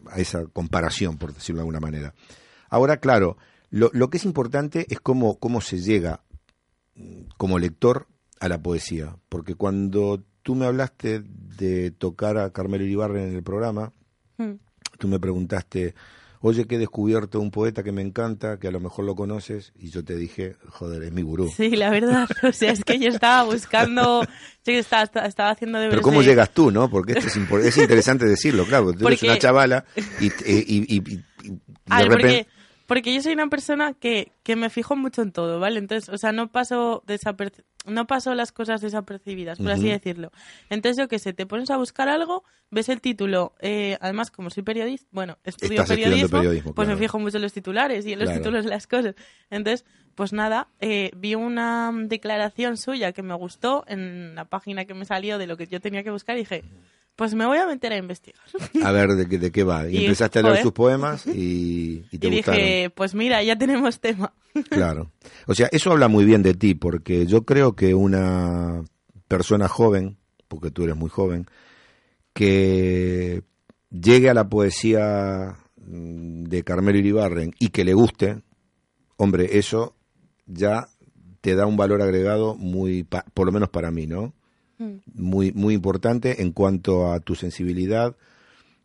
a 0.07 0.19
esa 0.19 0.47
comparación, 0.47 1.19
por 1.19 1.35
decirlo 1.35 1.59
de 1.59 1.65
alguna 1.65 1.81
manera. 1.81 2.15
Ahora, 2.71 2.97
claro, 2.97 3.37
lo, 3.69 3.91
lo 3.93 4.09
que 4.09 4.17
es 4.17 4.25
importante 4.25 4.87
es 4.89 5.01
cómo, 5.01 5.39
cómo 5.39 5.61
se 5.61 5.81
llega 5.81 6.23
mm, 6.95 7.25
como 7.37 7.59
lector 7.59 8.07
a 8.41 8.49
la 8.49 8.63
poesía. 8.63 9.17
Porque 9.29 9.55
cuando 9.55 10.25
tú 10.43 10.55
me 10.55 10.65
hablaste 10.65 11.21
de 11.23 11.91
tocar 11.91 12.39
a 12.39 12.55
Carmelo 12.55 12.85
Iribarren 12.85 13.29
en 13.29 13.37
el 13.37 13.43
programa, 13.43 13.93
Mm. 14.41 14.59
tú 14.99 15.09
me 15.09 15.21
preguntaste, 15.21 15.95
oye, 16.41 16.67
que 16.67 16.77
he 16.77 16.79
descubierto 16.79 17.39
un 17.41 17.51
poeta 17.51 17.83
que 17.83 17.93
me 17.93 18.03
encanta, 18.03 18.59
que 18.59 18.69
a 18.69 18.71
lo 18.71 18.81
mejor 18.81 19.05
lo 19.05 19.15
conoces, 19.15 19.73
y 19.79 19.91
yo 19.91 20.03
te 20.05 20.17
dije, 20.17 20.57
joder, 20.71 21.03
es 21.03 21.13
mi 21.13 21.23
gurú. 21.23 21.49
Sí, 21.55 21.71
la 21.71 21.91
verdad. 21.91 22.29
O 22.43 22.53
sea, 22.53 22.73
es 22.73 22.83
que 22.85 22.99
yo 22.99 23.09
estaba 23.09 23.45
buscando. 23.45 24.23
Sí, 24.65 24.73
estaba, 24.73 25.03
estaba, 25.27 25.51
haciendo 25.51 25.79
deberes. 25.79 25.99
Pero 25.99 26.03
¿cómo 26.03 26.21
de- 26.21 26.27
llegas 26.27 26.51
tú, 26.51 26.71
no? 26.71 26.89
Porque 26.91 27.13
esto 27.13 27.27
es, 27.29 27.37
impor- 27.37 27.61
es 27.65 27.77
interesante 27.77 28.25
decirlo, 28.27 28.65
claro, 28.65 28.85
porque 28.87 28.99
tú 29.01 29.07
eres 29.09 29.23
una 29.23 29.39
chavala 29.39 29.85
y, 30.21 30.27
y, 30.27 30.31
y- 30.47 30.97
y- 30.97 31.13
y 31.13 31.51
de 31.51 31.59
A 31.89 31.99
ver, 31.99 32.09
repente... 32.09 32.47
porque, 32.47 32.47
porque 32.87 33.15
yo 33.15 33.23
soy 33.23 33.33
una 33.35 33.49
persona 33.49 33.95
que, 33.95 34.33
que 34.43 34.57
me 34.57 34.69
fijo 34.71 34.97
mucho 34.97 35.23
en 35.23 35.33
todo, 35.33 35.61
¿vale? 35.61 35.79
Entonces, 35.79 36.09
o 36.09 36.19
sea, 36.19 36.33
no 36.33 36.51
paso, 36.51 37.03
desaperci- 37.07 37.63
no 37.87 38.07
paso 38.07 38.35
las 38.35 38.53
cosas 38.53 38.81
desapercibidas, 38.81 39.59
por 39.59 39.71
así 39.71 39.89
decirlo. 39.89 40.31
Entonces, 40.69 40.99
yo 40.99 41.09
que 41.09 41.19
sé, 41.19 41.33
te 41.33 41.47
pones 41.47 41.71
a 41.71 41.77
buscar 41.79 42.09
algo, 42.09 42.45
ves 42.71 42.89
el 42.89 43.01
título, 43.01 43.55
eh, 43.61 43.97
además, 44.01 44.31
como 44.31 44.51
soy 44.51 44.63
periodista, 44.63 45.09
bueno, 45.13 45.39
estudio 45.45 45.85
periodismo, 45.87 46.39
periodismo, 46.39 46.75
pues 46.75 46.87
claro. 46.87 46.99
me 46.99 47.05
fijo 47.05 47.19
mucho 47.19 47.39
en 47.39 47.43
los 47.43 47.53
titulares 47.53 48.05
y 48.07 48.13
en 48.13 48.19
los 48.19 48.29
Claro. 48.29 48.41
títulos 48.43 48.65
de 48.65 48.71
las 48.71 48.87
cosas. 48.87 49.15
Entonces, 49.49 49.87
pues 50.15 50.33
nada, 50.35 50.69
eh, 50.81 51.11
vi 51.17 51.35
una 51.35 51.91
mm, 51.91 52.09
declaración 52.09 52.77
suya 52.77 53.13
que 53.13 53.23
me 53.23 53.35
gustó 53.35 53.85
en 53.89 54.35
la 54.35 54.45
página 54.45 54.85
que 54.85 54.93
me 54.95 55.05
salió 55.07 55.39
de 55.39 55.47
lo 55.47 55.57
que 55.57 55.67
yo 55.67 55.81
tenía 55.81 56.03
que 56.03 56.11
buscar 56.11 56.37
y 56.37 56.41
dije, 56.41 56.65
pues 57.21 57.35
me 57.35 57.45
voy 57.45 57.59
a 57.59 57.67
meter 57.67 57.93
a 57.93 57.99
investigar. 57.99 58.41
A 58.83 58.93
ver 58.93 59.11
de 59.11 59.29
qué, 59.29 59.37
de 59.39 59.53
qué 59.53 59.63
va. 59.63 59.87
Y, 59.87 59.95
Y, 59.99 60.05
empezaste 60.07 60.39
a 60.39 60.43
leer 60.43 60.53
joder. 60.55 60.63
sus 60.63 60.73
poemas 60.73 61.27
y, 61.27 62.03
y 62.11 62.17
te 62.17 62.29
y 62.29 62.37
gustaron. 62.37 62.63
dije, 62.63 62.89
pues 62.89 63.15
mira, 63.15 63.43
ya 63.43 63.59
tenemos 63.59 64.01
tema. 64.01 64.33
Claro. 64.71 65.13
O 65.47 65.55
sea, 65.55 65.69
eso 65.71 65.93
habla 65.93 66.09
muy 66.09 66.25
bien 66.25 66.43
de 66.43 66.55
ti, 66.55 66.73
porque 66.75 67.27
yo 67.27 67.43
creo 67.45 67.77
que 67.77 67.93
una 67.95 68.83
persona 69.29 69.69
joven, 69.69 70.17
porque 70.49 70.71
tú 70.71 70.85
eres 70.85 70.97
muy 70.97 71.11
joven, 71.11 71.45
que 72.33 73.43
llegue 73.91 74.31
a 74.31 74.35
la 74.35 74.49
poesía 74.49 75.59
mm, 75.77 76.45
de 76.45 76.65
Carmelo 76.65 77.01
Iribarren 77.01 77.53
y 77.59 77.69
que 77.69 77.85
le 77.85 77.93
guste, 77.93 78.41
hombre, 79.19 79.59
eso 79.59 79.95
ya 80.47 80.89
te 81.43 81.55
da 81.55 81.67
un 81.67 81.77
valor 81.77 82.01
agregado 82.01 82.55
muy, 82.55 83.05
por 83.05 83.45
lo 83.45 83.53
menos 83.53 83.69
para 83.69 83.91
mí, 83.91 84.07
¿no? 84.07 84.33
Muy, 85.15 85.53
muy 85.53 85.75
importante 85.75 86.43
en 86.43 86.53
cuanto 86.53 87.13
a 87.13 87.21
tu 87.21 87.35
sensibilidad 87.35 88.17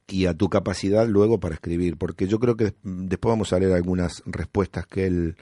y 0.07 0.25
a 0.27 0.33
tu 0.33 0.49
capacidad 0.49 1.07
luego 1.07 1.39
para 1.39 1.55
escribir, 1.55 1.97
porque 1.97 2.27
yo 2.27 2.39
creo 2.39 2.55
que 2.57 2.65
des- 2.65 2.75
después 2.83 3.31
vamos 3.31 3.53
a 3.53 3.59
leer 3.59 3.73
algunas 3.73 4.21
respuestas 4.25 4.85
que 4.85 5.05
él 5.07 5.35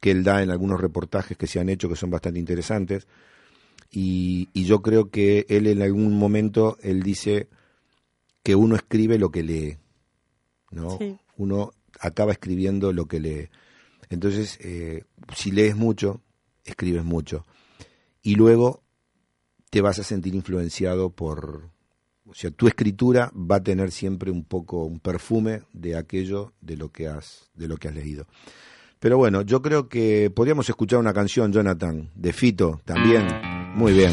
que 0.00 0.10
él 0.10 0.22
da 0.22 0.42
en 0.42 0.50
algunos 0.50 0.80
reportajes 0.80 1.36
que 1.38 1.46
se 1.46 1.60
han 1.60 1.70
hecho 1.70 1.88
que 1.88 1.96
son 1.96 2.10
bastante 2.10 2.38
interesantes 2.38 3.06
y, 3.90 4.50
y 4.52 4.64
yo 4.64 4.82
creo 4.82 5.08
que 5.10 5.46
él 5.48 5.66
en 5.66 5.80
algún 5.80 6.18
momento 6.18 6.76
él 6.82 7.02
dice 7.02 7.48
que 8.42 8.54
uno 8.54 8.76
escribe 8.76 9.18
lo 9.18 9.30
que 9.30 9.42
lee, 9.42 9.78
¿no? 10.70 10.98
Sí. 10.98 11.16
Uno 11.38 11.70
acaba 12.00 12.32
escribiendo 12.32 12.92
lo 12.92 13.06
que 13.06 13.20
lee. 13.20 13.48
Entonces, 14.10 14.58
eh, 14.60 15.04
si 15.34 15.50
lees 15.50 15.74
mucho, 15.76 16.20
escribes 16.66 17.04
mucho. 17.04 17.46
Y 18.22 18.34
luego 18.34 18.82
te 19.74 19.80
vas 19.80 19.98
a 19.98 20.04
sentir 20.04 20.36
influenciado 20.36 21.10
por... 21.10 21.68
O 22.26 22.32
sea, 22.32 22.52
tu 22.52 22.68
escritura 22.68 23.32
va 23.34 23.56
a 23.56 23.62
tener 23.64 23.90
siempre 23.90 24.30
un 24.30 24.44
poco 24.44 24.84
un 24.84 25.00
perfume 25.00 25.62
de 25.72 25.96
aquello 25.96 26.52
de 26.60 26.76
lo 26.76 26.92
que 26.92 27.08
has, 27.08 27.50
de 27.56 27.66
lo 27.66 27.76
que 27.76 27.88
has 27.88 27.94
leído. 27.96 28.28
Pero 29.00 29.18
bueno, 29.18 29.42
yo 29.42 29.62
creo 29.62 29.88
que 29.88 30.30
podríamos 30.30 30.68
escuchar 30.68 31.00
una 31.00 31.12
canción, 31.12 31.52
Jonathan, 31.52 32.08
de 32.14 32.32
Fito 32.32 32.82
también. 32.84 33.26
Muy 33.74 33.92
bien. 33.94 34.12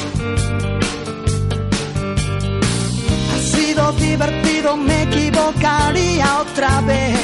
Divertido, 3.99 4.77
me 4.77 5.03
equivocaría 5.03 6.39
otra 6.41 6.81
vez. 6.81 7.17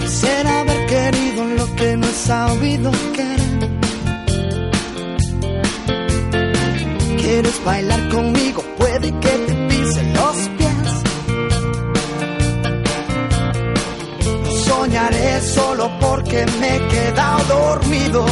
Quisiera 0.00 0.60
haber 0.60 0.86
querido 0.86 1.44
lo 1.44 1.76
que 1.76 1.96
no 1.96 2.06
he 2.06 2.12
sabido 2.12 2.90
querer. 3.14 3.70
¿Quieres 7.18 7.64
bailar 7.64 8.08
conmigo? 8.08 8.62
Puede 8.78 9.10
que 9.20 9.28
te 9.46 9.54
pise 9.68 10.02
los 10.14 10.36
pies. 10.56 10.88
Soñaré 14.64 15.40
solo 15.42 15.90
porque 16.00 16.46
me 16.60 16.76
he 16.76 16.88
quedado 16.88 17.44
dormido. 17.48 18.24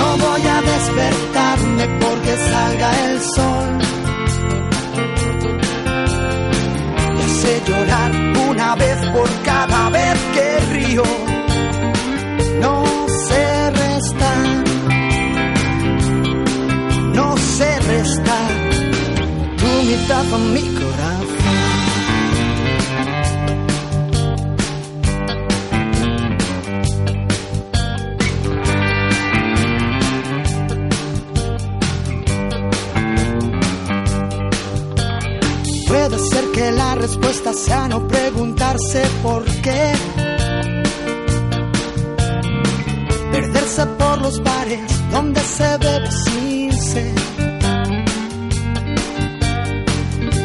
No 0.00 0.16
voy 0.16 0.42
a 0.56 0.62
despertarme 0.62 1.84
porque 2.02 2.32
salga 2.50 2.90
el 3.06 3.20
sol. 3.36 3.68
Y 7.18 7.28
sé 7.40 7.62
llorar 7.66 8.10
una 8.50 8.74
vez 8.76 8.98
por 9.14 9.28
cada 9.44 9.90
vez 9.90 10.18
que 10.34 10.46
río. 10.74 11.02
No 12.64 12.84
sé 13.26 13.70
restar. 13.82 14.64
No 17.18 17.36
sé 17.36 17.80
restar. 17.80 18.52
Tu 19.60 19.70
mitad 19.88 20.24
con 20.30 20.54
mi 20.54 20.79
respuesta 37.60 37.66
sea 37.66 37.88
no 37.88 38.06
preguntarse 38.08 39.02
por 39.22 39.44
qué. 39.62 39.92
Perderse 43.32 43.86
por 43.86 44.20
los 44.22 44.42
bares 44.42 45.10
donde 45.10 45.40
se 45.40 45.78
bebe 45.78 46.10
sin 46.10 46.72
sed. 46.72 47.14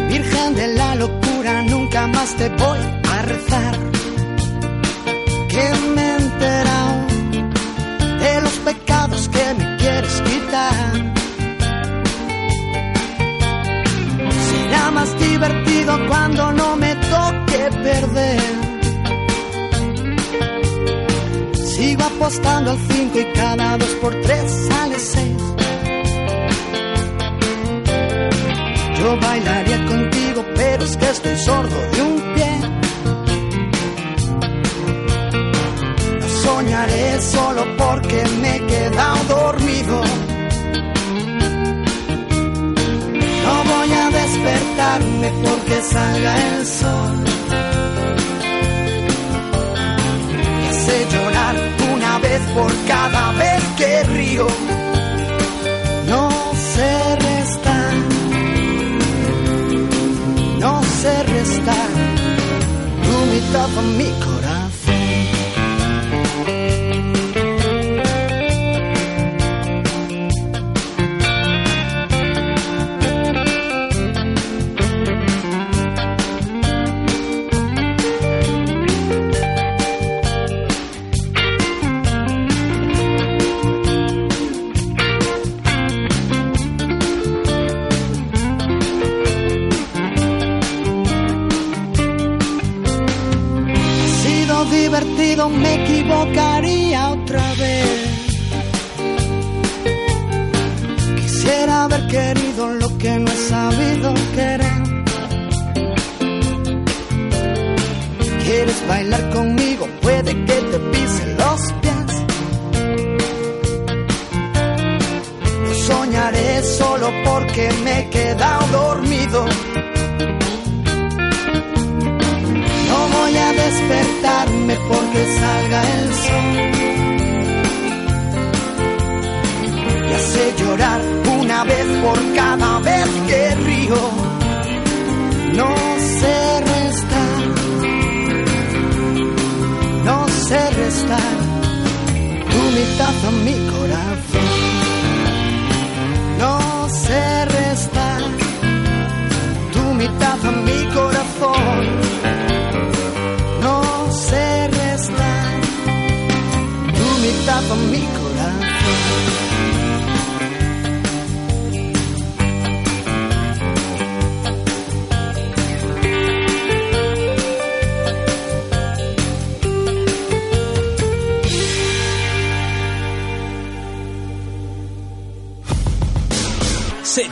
Virgen 0.09 0.55
de 0.55 0.67
la 0.75 0.95
locura, 0.95 1.63
nunca 1.63 2.07
más 2.07 2.35
te 2.35 2.49
voy 2.49 2.79
a 3.13 3.21
rezar. 3.23 3.75
Que 5.49 5.73
me 5.95 6.15
enterado 6.17 7.07
de 8.23 8.41
los 8.41 8.53
pecados 8.65 9.29
que 9.29 9.53
me 9.57 9.77
quieres 9.77 10.21
quitar. 10.21 11.15
Será 14.49 14.91
más 14.91 15.19
divertido 15.19 16.07
cuando 16.07 16.51
no 16.51 16.75
me 16.75 16.84
perder. 17.83 18.39
Sigo 21.75 22.03
apostando 22.03 22.71
al 22.71 22.79
5 22.79 23.19
y 23.19 23.25
cada 23.33 23.77
2 23.77 23.87
por 24.01 24.13
3 24.21 24.67
sale 24.69 24.99
6. 24.99 25.55
Yo 28.99 29.19
bailaría 29.19 29.85
contigo, 29.85 30.45
pero 30.55 30.83
es 30.83 30.97
que 30.97 31.09
estoy 31.09 31.37
sordo 31.37 31.75
de 31.91 32.01
un 32.01 32.21
pie. 32.33 32.51
No 36.19 36.27
soñaré 36.43 37.21
solo 37.21 37.65
porque 37.77 38.23
me 38.41 38.55
he 38.55 38.65
quedado 38.65 39.23
dormido. 39.25 40.01
No 43.45 43.63
voy 43.71 43.91
a 43.91 44.09
despertarme 44.09 45.33
porque 45.43 45.81
salga 45.81 46.57
el 46.57 46.65
sol. 46.65 47.34
Por 52.53 52.71
cada 52.87 53.31
vez 53.33 53.63
que 53.77 54.03
río. 54.03 54.47
No 56.07 56.29
sé 56.73 57.15
restar, 57.15 57.93
no 60.59 60.83
sé 60.83 61.23
restar 61.23 61.89
tu 63.03 63.15
mitad 63.33 63.69
mi 63.97 64.09
corazón. 64.25 64.44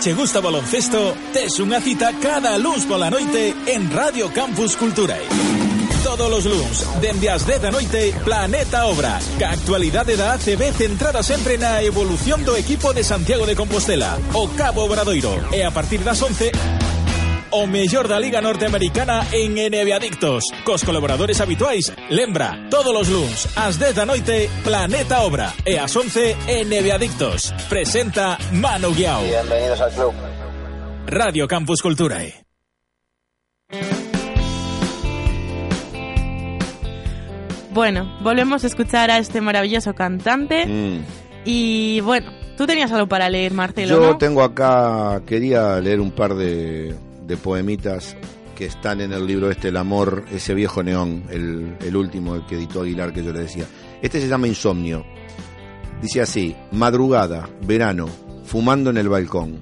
che 0.03 0.11
gusta 0.11 0.41
baloncesto, 0.41 1.15
tes 1.31 1.63
unha 1.63 1.79
cita 1.79 2.11
cada 2.19 2.59
luns 2.59 2.83
pola 2.83 3.07
noite 3.07 3.55
en 3.71 3.87
Radio 3.87 4.27
Campus 4.35 4.75
Culturae. 4.75 5.23
Todos 6.03 6.27
os 6.27 6.45
luns, 6.45 6.83
dende 6.99 7.31
as 7.31 7.47
10 7.47 7.63
da 7.63 7.71
noite, 7.71 8.11
Planeta 8.19 8.83
Obras, 8.91 9.23
ca 9.39 9.55
actualidade 9.55 10.19
da 10.19 10.35
ACB 10.35 10.75
centrada 10.75 11.23
sempre 11.23 11.55
na 11.55 11.79
evolución 11.79 12.43
do 12.43 12.59
equipo 12.59 12.91
de 12.91 13.07
Santiago 13.07 13.47
de 13.47 13.55
Compostela, 13.55 14.19
o 14.35 14.51
Cabo 14.51 14.83
Obradoiro, 14.83 15.39
e 15.55 15.63
a 15.63 15.71
partir 15.71 16.03
das 16.03 16.19
11, 16.19 16.51
o 17.53 17.67
mellor 17.67 18.07
da 18.07 18.19
Liga 18.19 18.41
Norteamericana 18.41 19.27
en 19.31 19.53
NBA 19.53 19.95
Adictos. 19.95 20.43
Cos 20.65 20.83
colaboradores 20.83 21.39
habituais, 21.39 21.93
lembra, 22.09 22.67
todos 22.69 22.93
os 22.95 23.09
luns, 23.09 23.47
ás 23.55 23.77
10 23.77 23.93
da 23.95 24.05
noite, 24.05 24.49
Planeta 24.63 25.21
Obra. 25.21 25.53
E 25.65 25.77
ás 25.77 25.93
11, 25.95 26.35
NBA 26.65 26.95
Adictos. 26.95 27.53
Presenta 27.69 28.37
Manu 28.51 28.93
Guiao. 28.93 29.21
Bienvenidos 29.23 29.79
al 29.81 29.91
club. 29.93 30.13
Radio 31.05 31.47
Campus 31.47 31.81
Culturae. 31.81 32.41
Bueno, 37.71 38.17
volvemos 38.21 38.63
a 38.63 38.67
escuchar 38.67 39.09
a 39.09 39.17
este 39.17 39.41
maravilloso 39.41 39.93
cantante. 39.93 40.65
Mm. 40.65 41.05
Y 41.45 42.01
bueno, 42.01 42.31
tú 42.57 42.65
tenías 42.65 42.91
algo 42.91 43.07
para 43.07 43.29
leer, 43.29 43.51
Marcelo, 43.53 43.99
Yo 43.99 44.11
¿no? 44.11 44.17
tengo 44.17 44.43
acá, 44.43 45.21
quería 45.25 45.79
leer 45.81 45.99
un 45.99 46.11
par 46.11 46.35
de, 46.35 46.95
de 47.25 47.37
poemitas 47.37 48.15
que 48.55 48.65
están 48.65 49.01
en 49.01 49.13
el 49.13 49.25
libro 49.25 49.49
este, 49.49 49.69
El 49.69 49.77
Amor, 49.77 50.25
ese 50.31 50.53
viejo 50.53 50.83
neón, 50.83 51.23
el, 51.29 51.77
el 51.81 51.95
último 51.95 52.35
el 52.35 52.45
que 52.45 52.55
editó 52.55 52.81
Aguilar 52.81 53.13
que 53.13 53.23
yo 53.23 53.33
le 53.33 53.39
decía. 53.39 53.65
Este 54.01 54.21
se 54.21 54.27
llama 54.27 54.47
Insomnio. 54.47 55.05
Dice 56.01 56.21
así, 56.21 56.55
madrugada, 56.71 57.49
verano, 57.65 58.07
fumando 58.45 58.89
en 58.89 58.97
el 58.97 59.09
balcón. 59.09 59.57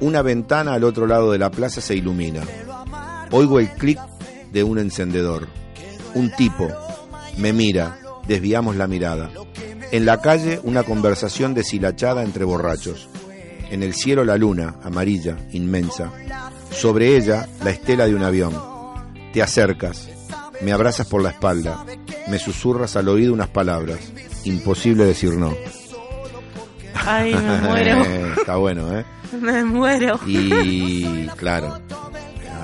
Una 0.00 0.22
ventana 0.22 0.74
al 0.74 0.84
otro 0.84 1.06
lado 1.06 1.30
de 1.30 1.38
la 1.38 1.50
plaza 1.50 1.80
se 1.80 1.94
ilumina. 1.94 2.42
Oigo 3.30 3.60
el 3.60 3.68
clic 3.70 3.98
de 4.52 4.64
un 4.64 4.78
encendedor. 4.78 5.46
Un 6.14 6.30
tipo 6.32 6.68
me 7.38 7.52
mira, 7.52 7.98
desviamos 8.26 8.76
la 8.76 8.86
mirada. 8.86 9.30
En 9.90 10.06
la 10.06 10.20
calle 10.20 10.60
una 10.64 10.82
conversación 10.82 11.54
deshilachada 11.54 12.22
entre 12.22 12.44
borrachos. 12.44 13.08
En 13.70 13.82
el 13.82 13.94
cielo 13.94 14.24
la 14.24 14.36
luna, 14.36 14.76
amarilla, 14.82 15.36
inmensa. 15.52 16.12
Sobre 16.72 17.16
ella 17.16 17.48
la 17.62 17.70
estela 17.70 18.06
de 18.06 18.14
un 18.14 18.22
avión. 18.22 18.52
Te 19.32 19.42
acercas, 19.42 20.08
me 20.60 20.72
abrazas 20.72 21.06
por 21.06 21.22
la 21.22 21.30
espalda, 21.30 21.84
me 22.28 22.38
susurras 22.38 22.96
al 22.96 23.08
oído 23.08 23.32
unas 23.32 23.48
palabras. 23.48 23.98
Imposible 24.44 25.04
decir 25.04 25.32
no. 25.32 25.54
Ay, 26.94 27.34
me 27.34 27.60
muero. 27.68 28.02
Está 28.36 28.56
bueno, 28.56 28.98
¿eh? 28.98 29.04
me 29.40 29.64
muero. 29.64 30.18
Y 30.26 31.26
claro, 31.36 31.80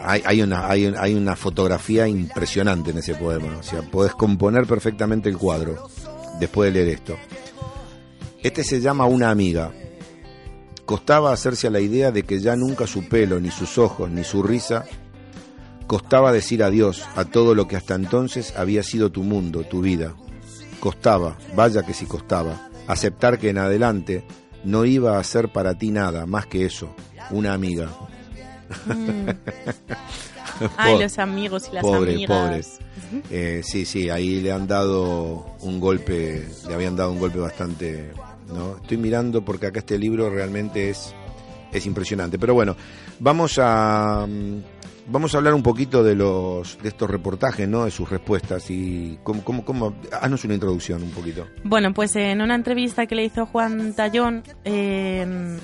hay, 0.05 0.23
hay, 0.25 0.42
una, 0.42 0.68
hay, 0.68 0.92
hay 0.99 1.14
una 1.14 1.37
fotografía 1.37 2.07
impresionante 2.07 2.90
en 2.90 2.99
ese 2.99 3.14
poema. 3.14 3.57
O 3.59 3.62
sea, 3.62 3.83
podés 3.83 4.12
componer 4.12 4.66
perfectamente 4.66 5.29
el 5.29 5.38
cuadro 5.38 5.88
después 6.38 6.73
de 6.73 6.79
leer 6.79 6.94
esto. 6.97 7.16
Este 8.42 8.62
se 8.64 8.81
llama 8.81 9.07
Una 9.07 9.31
amiga. 9.31 9.73
Costaba 10.88 11.35
hacerse 11.35 11.66
a 11.66 11.70
la 11.70 11.81
idea 11.81 12.12
de 12.12 12.22
que 12.22 12.40
ya 12.40 12.57
nunca 12.57 12.87
su 12.87 13.11
pelo, 13.11 13.38
ni 13.40 13.51
sus 13.51 13.77
ojos, 13.77 14.09
ni 14.11 14.24
su 14.24 14.42
risa, 14.42 14.87
costaba 15.87 16.33
decir 16.33 16.62
adiós 16.62 17.05
a 17.14 17.27
todo 17.27 17.55
lo 17.55 17.68
que 17.68 17.77
hasta 17.77 17.94
entonces 17.94 18.55
había 18.57 18.83
sido 18.83 19.12
tu 19.12 19.22
mundo, 19.22 19.64
tu 19.64 19.83
vida. 19.83 20.14
Costaba, 20.81 21.37
vaya 21.55 21.83
que 21.83 21.92
sí 21.92 22.07
costaba, 22.07 22.70
aceptar 22.87 23.38
que 23.38 23.51
en 23.51 23.59
adelante 23.59 24.24
no 24.64 24.87
iba 24.87 25.18
a 25.18 25.24
ser 25.24 25.53
para 25.53 25.74
ti 25.74 25.90
nada 25.90 26.24
más 26.24 26.46
que 26.46 26.64
eso, 26.64 26.96
una 27.33 27.53
amiga. 27.53 27.90
Mm. 28.87 29.29
Ay, 30.79 30.98
los 30.98 31.18
amigos 31.18 31.68
y 31.70 31.74
las 31.74 31.83
pobre, 31.83 32.14
amigas. 32.14 32.81
pobre. 33.11 33.22
Eh, 33.31 33.61
sí, 33.62 33.85
sí, 33.85 34.09
ahí 34.09 34.40
le 34.40 34.53
han 34.53 34.66
dado 34.66 35.55
un 35.61 35.81
golpe, 35.81 36.48
le 36.66 36.74
habían 36.74 36.96
dado 36.96 37.12
un 37.12 37.18
golpe 37.18 37.40
bastante, 37.40 38.11
¿no? 38.53 38.77
Estoy 38.77 38.97
mirando 38.97 39.45
porque 39.45 39.67
acá 39.67 39.81
este 39.81 39.99
libro 39.99 40.31
realmente 40.31 40.91
es, 40.91 41.15
es 41.73 41.87
impresionante. 41.87 42.39
Pero 42.39 42.55
bueno, 42.55 42.77
vamos 43.21 43.59
a 43.61 44.27
mm, 44.29 44.63
vamos 45.09 45.35
a 45.35 45.39
hablar 45.39 45.55
un 45.55 45.63
poquito 45.63 46.03
de 46.05 46.15
los 46.15 46.79
de 46.83 46.89
estos 46.89 47.11
reportajes, 47.11 47.69
¿no? 47.69 47.85
De 47.85 47.91
sus 47.91 48.09
respuestas 48.09 48.71
y 48.71 49.19
cómo, 49.23 49.43
cómo, 49.43 49.65
cómo 49.65 49.95
haznos 50.21 50.45
una 50.45 50.55
introducción 50.55 51.03
un 51.03 51.11
poquito. 51.11 51.47
Bueno, 51.65 51.93
pues 51.93 52.15
en 52.17 52.41
una 52.41 52.55
entrevista 52.55 53.07
que 53.07 53.15
le 53.15 53.25
hizo 53.25 53.47
Juan 53.47 53.95
Tallón, 53.95 54.43
eh, 54.65 55.59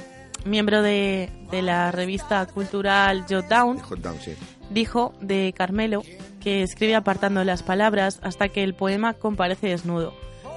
miembro 0.45 0.83
de, 0.83 1.31
de 1.51 1.63
la 1.63 1.91
revista 1.91 2.47
cultural 2.47 3.25
Jot 3.29 3.47
Down, 3.49 3.79
Hot 3.79 4.01
Down, 4.01 4.17
sí. 4.21 4.33
dijo 4.71 5.15
de 5.21 5.55
Carmelo 5.57 6.03
que 6.41 6.63
escribe 6.63 6.95
apartando 6.95 7.43
las 7.45 7.63
palabras 7.63 8.21
hasta 8.23 8.49
que 8.49 8.63
el 8.63 8.75
poema 8.75 9.15
comparece 9.15 9.69
desnudo. 9.69 10.13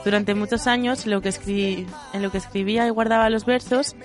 Durante 0.06 0.36
muchos 0.36 0.68
años 0.68 1.06
lo 1.06 1.22
que 1.22 1.30
escri- 1.30 1.86
en 2.14 2.22
lo 2.22 2.32
que 2.32 2.38
escribía 2.38 2.88
y 2.88 2.90
guardaba 2.90 3.30
los 3.30 3.46
versos, 3.46 3.96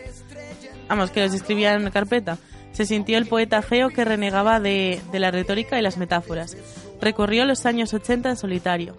vamos, 0.88 1.10
que 1.10 1.20
los 1.22 1.32
escribía 1.34 1.72
en 1.74 1.82
una 1.82 1.90
carpeta, 1.90 2.38
se 2.72 2.86
sintió 2.86 3.18
el 3.18 3.26
poeta 3.26 3.62
feo 3.62 3.88
que 3.90 4.04
renegaba 4.04 4.58
de, 4.58 5.00
de 5.12 5.18
la 5.20 5.30
retórica 5.30 5.78
y 5.78 5.82
las 5.82 5.98
metáforas. 5.98 6.56
Recorrió 7.00 7.44
los 7.44 7.66
años 7.66 7.92
80 7.94 8.30
en 8.30 8.36
solitario, 8.36 8.96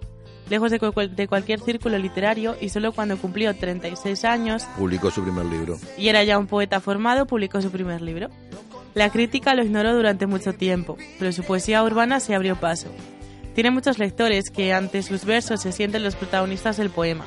lejos 0.48 0.70
de, 0.70 0.78
de 1.14 1.28
cualquier 1.28 1.60
círculo 1.60 1.98
literario 1.98 2.56
y 2.60 2.68
solo 2.68 2.92
cuando 2.92 3.16
cumplió 3.18 3.54
36 3.54 4.24
años 4.24 4.64
Publicó 4.78 5.10
su 5.10 5.22
primer 5.22 5.46
libro. 5.46 5.78
y 5.98 6.08
era 6.08 6.22
ya 6.24 6.38
un 6.38 6.46
poeta 6.46 6.80
formado, 6.80 7.26
publicó 7.26 7.60
su 7.60 7.70
primer 7.70 8.00
libro. 8.00 8.28
La 8.94 9.10
crítica 9.10 9.54
lo 9.54 9.64
ignoró 9.64 9.92
durante 9.94 10.26
mucho 10.26 10.52
tiempo, 10.52 10.96
pero 11.18 11.32
su 11.32 11.42
poesía 11.42 11.82
urbana 11.82 12.20
se 12.20 12.34
abrió 12.34 12.54
paso. 12.56 12.88
Tiene 13.54 13.70
muchos 13.70 13.98
lectores 13.98 14.50
que 14.50 14.72
ante 14.72 15.02
sus 15.02 15.24
versos 15.24 15.60
se 15.62 15.72
sienten 15.72 16.02
los 16.02 16.16
protagonistas 16.16 16.76
del 16.76 16.90
poema, 16.90 17.24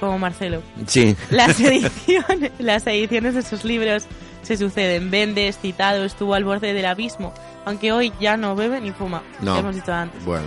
como 0.00 0.18
Marcelo. 0.18 0.62
Sí. 0.86 1.16
Las 1.30 1.58
ediciones, 1.60 2.52
las 2.58 2.86
ediciones 2.86 3.34
de 3.34 3.42
sus 3.42 3.64
libros 3.64 4.04
se 4.42 4.56
suceden. 4.56 5.10
Vende, 5.10 5.48
es 5.48 5.58
citado, 5.58 6.04
estuvo 6.04 6.34
al 6.34 6.44
borde 6.44 6.74
del 6.74 6.84
abismo, 6.86 7.32
aunque 7.64 7.92
hoy 7.92 8.12
ya 8.20 8.36
no 8.36 8.54
bebe 8.54 8.80
ni 8.80 8.90
fuma, 8.92 9.22
No. 9.40 9.56
hemos 9.58 9.74
dicho 9.76 9.92
antes. 9.92 10.24
Bueno, 10.24 10.46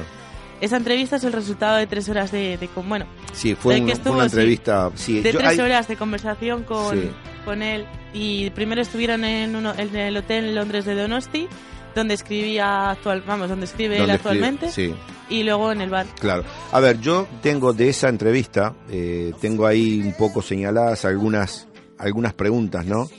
Esa 0.62 0.78
entrevista 0.78 1.18
es 1.18 1.24
el 1.26 1.34
resultado 1.34 1.76
de 1.78 1.86
tres 1.88 2.08
horas 2.08 2.32
de, 2.32 2.58
de 2.58 2.68
con- 2.70 2.88
bueno, 2.88 3.06
sí, 3.34 3.56
fue, 3.56 3.74
un- 3.76 3.88
que 3.88 3.92
fue 3.92 3.94
estuvo, 3.94 4.14
una 4.16 4.30
sí. 4.30 4.36
entrevista. 4.36 4.90
Sí, 4.96 5.22
de 5.22 5.34
yo- 5.34 5.40
tres 5.40 5.52
hay- 5.52 5.60
horas 5.60 5.88
de 5.90 5.96
conversación 5.98 6.64
con, 6.64 6.98
Sí. 7.02 7.10
con 7.44 7.62
él. 7.62 7.86
Y 8.14 8.50
primero 8.52 8.82
estuvieron 8.82 9.26
en, 9.26 9.56
uno, 9.56 9.74
en 9.78 9.94
el 9.96 10.16
hotel 10.16 10.46
en 10.46 10.56
Londres 10.56 10.86
de 10.86 10.96
Donosti, 10.96 11.48
donde 11.96 12.14
escribía 12.14 12.92
actual, 12.92 13.24
vamos, 13.26 13.50
donde 13.50 13.66
escribe 13.66 13.96
él 13.98 14.02
escribe- 14.04 14.14
actualmente, 14.16 14.72
Sí. 14.72 14.94
y 15.30 15.44
luego 15.44 15.72
en 15.72 15.82
el 15.82 15.90
bar. 15.90 16.06
Claro. 16.20 16.44
A 16.72 16.80
ver, 16.80 17.00
yo 17.00 17.28
tengo 17.42 17.74
de 17.74 17.90
esa 17.90 18.10
entrevista, 18.10 18.74
eh, 18.90 19.34
tengo 19.42 19.66
ahí 19.66 20.02
un 20.02 20.14
poco 20.14 20.42
señaladas 20.42 21.06
algunas, 21.06 21.68
algunas 21.98 22.34
preguntas, 22.34 22.86
¿no? 22.86 23.10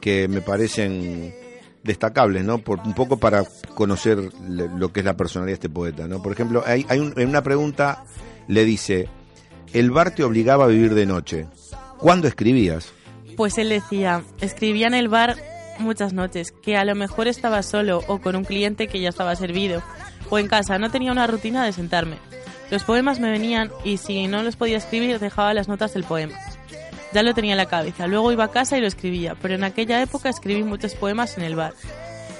Que 0.00 0.28
me 0.28 0.40
parecen 0.42 1.34
destacables, 1.82 2.44
¿no? 2.44 2.58
Por, 2.58 2.80
un 2.80 2.94
poco 2.94 3.16
para 3.18 3.44
conocer 3.74 4.18
le- 4.48 4.68
lo 4.68 4.92
que 4.92 5.00
es 5.00 5.06
la 5.06 5.16
personalidad 5.16 5.52
de 5.52 5.66
este 5.66 5.68
poeta, 5.68 6.06
¿no? 6.06 6.22
Por 6.22 6.32
ejemplo, 6.32 6.62
hay, 6.66 6.84
hay 6.88 6.98
un- 6.98 7.14
en 7.18 7.28
una 7.28 7.42
pregunta 7.42 8.04
le 8.48 8.64
dice, 8.64 9.08
el 9.72 9.90
bar 9.90 10.14
te 10.14 10.22
obligaba 10.24 10.64
a 10.64 10.68
vivir 10.68 10.94
de 10.94 11.06
noche. 11.06 11.46
¿Cuándo 11.98 12.28
escribías? 12.28 12.92
Pues 13.36 13.58
él 13.58 13.70
decía, 13.70 14.22
escribía 14.40 14.86
en 14.86 14.94
el 14.94 15.08
bar 15.08 15.36
muchas 15.78 16.12
noches, 16.12 16.52
que 16.52 16.76
a 16.76 16.84
lo 16.84 16.94
mejor 16.94 17.28
estaba 17.28 17.62
solo 17.62 18.00
o 18.06 18.20
con 18.20 18.36
un 18.36 18.44
cliente 18.44 18.88
que 18.88 19.00
ya 19.00 19.08
estaba 19.08 19.36
servido, 19.36 19.82
o 20.30 20.38
en 20.38 20.48
casa, 20.48 20.78
no 20.78 20.90
tenía 20.90 21.12
una 21.12 21.26
rutina 21.26 21.64
de 21.64 21.72
sentarme. 21.72 22.16
Los 22.70 22.84
poemas 22.84 23.20
me 23.20 23.30
venían 23.30 23.70
y 23.84 23.98
si 23.98 24.26
no 24.26 24.42
los 24.42 24.56
podía 24.56 24.78
escribir 24.78 25.18
dejaba 25.18 25.54
las 25.54 25.68
notas 25.68 25.94
del 25.94 26.04
poema. 26.04 26.38
Ya 27.12 27.22
lo 27.22 27.34
tenía 27.34 27.52
en 27.52 27.58
la 27.58 27.66
cabeza, 27.66 28.06
luego 28.06 28.32
iba 28.32 28.44
a 28.44 28.50
casa 28.50 28.76
y 28.76 28.80
lo 28.80 28.86
escribía, 28.86 29.36
pero 29.40 29.54
en 29.54 29.64
aquella 29.64 30.02
época 30.02 30.28
escribí 30.28 30.64
muchos 30.64 30.94
poemas 30.94 31.38
en 31.38 31.44
el 31.44 31.54
bar. 31.54 31.74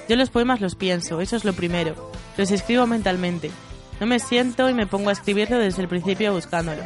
Yo 0.09 0.15
los 0.15 0.29
poemas 0.29 0.61
los 0.61 0.75
pienso, 0.75 1.21
eso 1.21 1.35
es 1.35 1.45
lo 1.45 1.53
primero, 1.53 2.11
los 2.37 2.51
escribo 2.51 2.85
mentalmente. 2.85 3.51
No 3.99 4.07
me 4.07 4.19
siento 4.19 4.69
y 4.69 4.73
me 4.73 4.87
pongo 4.87 5.09
a 5.09 5.13
escribirlo 5.13 5.57
desde 5.57 5.81
el 5.81 5.87
principio 5.87 6.33
buscándolo. 6.33 6.83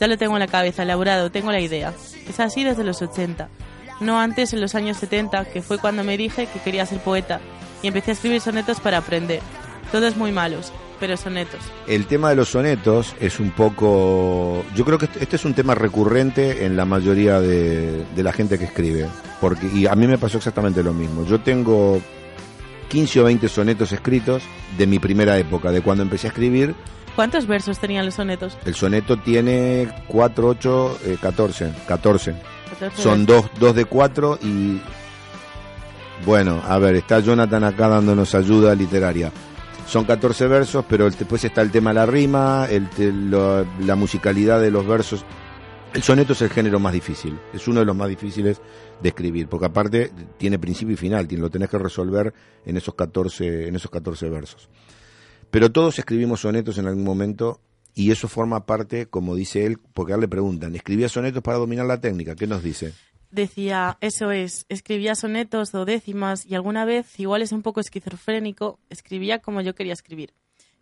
Ya 0.00 0.06
lo 0.06 0.16
tengo 0.16 0.34
en 0.34 0.40
la 0.40 0.46
cabeza, 0.46 0.84
elaborado, 0.84 1.30
tengo 1.30 1.52
la 1.52 1.60
idea. 1.60 1.92
Es 2.28 2.40
así 2.40 2.64
desde 2.64 2.84
los 2.84 3.02
80. 3.02 3.48
No 4.00 4.18
antes 4.20 4.52
en 4.52 4.60
los 4.60 4.74
años 4.74 4.96
70, 4.98 5.46
que 5.46 5.62
fue 5.62 5.78
cuando 5.78 6.04
me 6.04 6.16
dije 6.16 6.46
que 6.46 6.60
quería 6.60 6.86
ser 6.86 6.98
poeta 7.00 7.40
y 7.82 7.88
empecé 7.88 8.12
a 8.12 8.14
escribir 8.14 8.40
sonetos 8.40 8.80
para 8.80 8.98
aprender. 8.98 9.40
Todos 9.90 10.16
muy 10.16 10.30
malos, 10.32 10.72
pero 11.00 11.16
sonetos. 11.16 11.60
El 11.86 12.06
tema 12.06 12.30
de 12.30 12.36
los 12.36 12.50
sonetos 12.50 13.14
es 13.20 13.40
un 13.40 13.50
poco... 13.50 14.64
Yo 14.76 14.84
creo 14.84 14.98
que 14.98 15.06
este- 15.20 15.36
es 15.36 15.44
un 15.44 15.54
tema 15.54 15.74
recurrente 15.74 16.64
en 16.66 16.76
la 16.76 16.84
mayoría 16.84 17.40
de, 17.40 18.04
de 18.14 18.22
la 18.22 18.32
gente 18.32 18.58
que 18.58 18.64
escribe. 18.66 19.06
Porque, 19.40 19.66
y 19.72 19.86
a 19.86 19.94
mí 19.94 20.06
me 20.06 20.18
pasó 20.18 20.36
exactamente 20.38 20.82
lo 20.82 20.92
mismo. 20.92 21.24
Yo 21.24 21.40
tengo 21.40 22.00
15 22.88 23.20
o 23.20 23.24
20 23.24 23.48
sonetos 23.48 23.92
escritos 23.92 24.42
de 24.76 24.86
mi 24.86 24.98
primera 24.98 25.38
época, 25.38 25.70
de 25.70 25.80
cuando 25.80 26.02
empecé 26.02 26.26
a 26.26 26.30
escribir. 26.30 26.74
¿Cuántos 27.14 27.46
versos 27.46 27.78
tenían 27.78 28.06
los 28.06 28.14
sonetos? 28.14 28.56
El 28.64 28.74
soneto 28.74 29.16
tiene 29.18 29.88
4, 30.06 30.48
8, 30.48 30.98
14. 31.20 31.72
14. 31.86 32.34
14 32.70 33.02
Son 33.02 33.26
dos, 33.26 33.46
dos 33.58 33.74
de 33.74 33.84
cuatro 33.84 34.38
y... 34.42 34.80
Bueno, 36.24 36.62
a 36.66 36.78
ver, 36.78 36.96
está 36.96 37.20
Jonathan 37.20 37.64
acá 37.64 37.88
dándonos 37.88 38.34
ayuda 38.34 38.74
literaria. 38.74 39.32
Son 39.86 40.04
14 40.04 40.46
versos, 40.48 40.84
pero 40.88 41.08
después 41.08 41.42
está 41.44 41.62
el 41.62 41.70
tema 41.70 41.90
de 41.90 41.94
la 41.94 42.06
rima, 42.06 42.66
el, 42.68 43.30
la 43.30 43.94
musicalidad 43.94 44.60
de 44.60 44.70
los 44.70 44.86
versos. 44.86 45.24
El 45.98 46.04
soneto 46.04 46.32
es 46.32 46.42
el 46.42 46.50
género 46.50 46.78
más 46.78 46.92
difícil, 46.92 47.36
es 47.52 47.66
uno 47.66 47.80
de 47.80 47.86
los 47.86 47.96
más 47.96 48.08
difíciles 48.08 48.60
de 49.02 49.08
escribir, 49.08 49.48
porque 49.48 49.66
aparte 49.66 50.12
tiene 50.36 50.56
principio 50.56 50.94
y 50.94 50.96
final, 50.96 51.26
lo 51.28 51.50
tenés 51.50 51.68
que 51.68 51.76
resolver 51.76 52.32
en 52.64 52.76
esos 52.76 52.94
14, 52.94 53.66
en 53.66 53.74
esos 53.74 53.90
14 53.90 54.28
versos. 54.30 54.68
Pero 55.50 55.72
todos 55.72 55.98
escribimos 55.98 56.42
sonetos 56.42 56.78
en 56.78 56.86
algún 56.86 57.02
momento 57.02 57.60
y 57.96 58.12
eso 58.12 58.28
forma 58.28 58.64
parte, 58.64 59.06
como 59.06 59.34
dice 59.34 59.66
él, 59.66 59.78
porque 59.92 60.12
a 60.12 60.14
él 60.14 60.20
le 60.20 60.28
preguntan, 60.28 60.76
¿escribía 60.76 61.08
sonetos 61.08 61.42
para 61.42 61.58
dominar 61.58 61.86
la 61.86 62.00
técnica? 62.00 62.36
¿Qué 62.36 62.46
nos 62.46 62.62
dice? 62.62 62.92
Decía, 63.32 63.98
eso 64.00 64.30
es, 64.30 64.66
escribía 64.68 65.16
sonetos 65.16 65.74
o 65.74 65.84
décimas 65.84 66.46
y 66.46 66.54
alguna 66.54 66.84
vez, 66.84 67.18
igual 67.18 67.42
es 67.42 67.50
un 67.50 67.62
poco 67.62 67.80
esquizofrénico, 67.80 68.78
escribía 68.88 69.40
como 69.40 69.62
yo 69.62 69.74
quería 69.74 69.94
escribir, 69.94 70.32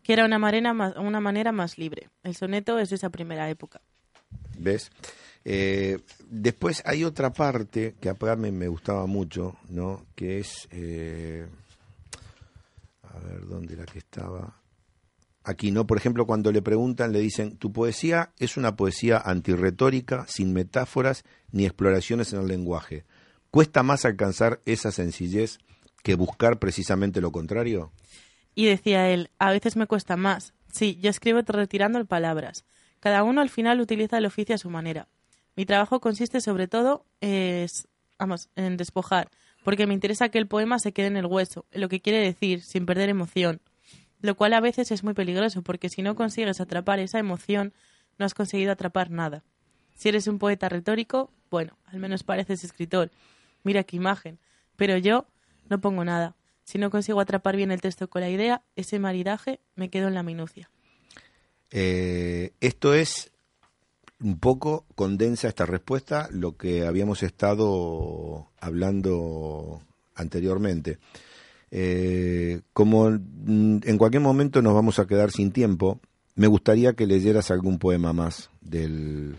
que 0.03 0.13
era 0.13 0.27
una 0.27 0.37
una 0.37 1.21
manera 1.21 1.53
más 1.53 1.79
libre. 1.79 2.11
El 2.23 2.37
soneto 2.37 2.79
es 2.79 2.91
de 2.91 2.97
esa 2.97 3.09
primera 3.09 3.49
época. 3.49 3.81
¿Ves? 4.59 4.91
Eh, 5.45 5.99
después 6.29 6.83
hay 6.85 7.05
otra 7.05 7.33
parte 7.33 7.95
que 8.01 8.09
a 8.09 8.37
mí 8.37 8.51
me 8.51 8.69
gustaba 8.69 9.07
mucho, 9.07 9.57
¿no? 9.69 10.05
Que 10.15 10.41
es... 10.41 10.69
eh, 10.73 11.47
a 13.03 13.19
ver, 13.21 13.47
¿dónde 13.47 13.75
era 13.75 13.85
que 13.87 13.99
estaba? 13.99 14.61
Aquí, 15.45 15.71
¿no? 15.71 15.87
Por 15.87 15.97
ejemplo, 15.97 16.27
cuando 16.27 16.51
le 16.51 16.61
preguntan, 16.61 17.13
le 17.13 17.21
dicen, 17.21 17.57
tu 17.57 17.73
poesía 17.73 18.33
es 18.39 18.57
una 18.57 18.75
poesía 18.75 19.19
antirretórica, 19.19 20.27
sin 20.29 20.53
metáforas 20.53 21.25
ni 21.53 21.65
exploraciones 21.65 22.33
en 22.33 22.41
el 22.41 22.49
lenguaje. 22.49 23.05
¿Cuesta 23.53 23.85
más 23.85 24.05
alcanzar 24.05 24.61
esa 24.67 24.91
sencillez 24.91 25.59
que 26.03 26.17
buscar 26.17 26.59
precisamente 26.59 27.21
lo 27.21 27.31
contrario? 27.31 27.93
Y 28.57 28.67
decía 28.67 29.09
él, 29.11 29.31
a 29.39 29.53
veces 29.53 29.77
me 29.77 29.87
cuesta 29.87 30.17
más. 30.17 30.53
Sí, 30.73 30.99
yo 31.01 31.11
escribo 31.11 31.41
retirando 31.47 32.05
palabras. 32.07 32.65
Cada 33.01 33.23
uno 33.23 33.41
al 33.41 33.51
final 33.51 33.81
utiliza 33.81 34.19
el 34.19 34.27
oficio 34.27 34.55
a 34.55 34.59
su 34.59 34.71
manera. 34.71 35.09
Mi 35.55 35.67
trabajo 35.67 36.01
consiste 36.01 36.41
sobre 36.41 36.69
todo 36.69 37.05
es, 37.21 37.89
vamos, 38.19 38.49
en 38.57 38.77
despojar, 38.77 39.31
porque 39.65 39.87
me 39.87 39.95
interesa 39.95 40.29
que 40.29 40.39
el 40.39 40.47
poema 40.47 40.79
se 40.79 40.93
quede 40.93 41.07
en 41.07 41.17
el 41.17 41.27
hueso, 41.27 41.67
en 41.73 41.81
lo 41.81 41.89
que 41.89 42.01
quiere 42.01 42.19
decir, 42.19 42.63
sin 42.63 42.87
perder 42.87 43.09
emoción. 43.09 43.61
Lo 44.21 44.35
cual 44.37 44.55
a 44.55 44.61
veces 44.61 44.91
es 44.91 45.05
muy 45.05 45.15
peligroso, 45.15 45.63
porque 45.63 45.89
si 45.89 46.03
no 46.03 46.15
consigues 46.15 46.61
atrapar 46.61 46.99
esa 46.99 47.19
emoción, 47.19 47.73
no 48.19 48.27
has 48.27 48.35
conseguido 48.35 48.73
atrapar 48.73 49.11
nada. 49.11 49.45
Si 49.95 50.09
eres 50.09 50.27
un 50.27 50.39
poeta 50.39 50.69
retórico, 50.69 51.31
bueno, 51.51 51.77
al 51.87 51.99
menos 51.99 52.23
pareces 52.23 52.65
escritor. 52.65 53.11
Mira 53.63 53.83
qué 53.85 53.97
imagen. 53.97 54.39
Pero 54.77 54.99
yo 54.99 55.27
no 55.69 55.81
pongo 55.81 56.05
nada. 56.05 56.37
Si 56.65 56.79
no 56.79 56.91
consigo 56.91 57.21
atrapar 57.21 57.57
bien 57.57 57.71
el 57.71 57.81
texto 57.81 58.09
con 58.09 58.21
la 58.21 58.29
idea, 58.29 58.63
ese 58.75 58.99
maridaje 58.99 59.61
me 59.75 59.89
quedo 59.89 60.09
en 60.09 60.15
la 60.15 60.23
minucia. 60.23 60.71
Eh, 61.71 62.53
esto 62.61 62.95
es 62.95 63.31
un 64.21 64.39
poco 64.39 64.87
condensa 64.95 65.49
esta 65.49 65.67
respuesta 65.67 66.29
lo 66.31 66.57
que 66.57 66.87
habíamos 66.87 67.23
estado 67.23 68.49
hablando 68.61 69.83
anteriormente. 70.15 70.99
Eh, 71.71 72.63
como 72.73 73.09
en 73.09 73.99
cualquier 73.99 74.23
momento 74.23 74.63
nos 74.63 74.75
vamos 74.75 74.99
a 74.99 75.07
quedar 75.07 75.31
sin 75.31 75.53
tiempo, 75.53 76.01
me 76.35 76.47
gustaría 76.47 76.95
que 76.95 77.07
leyeras 77.07 77.51
algún 77.51 77.79
poema 77.79 78.13
más 78.13 78.51
del, 78.61 79.37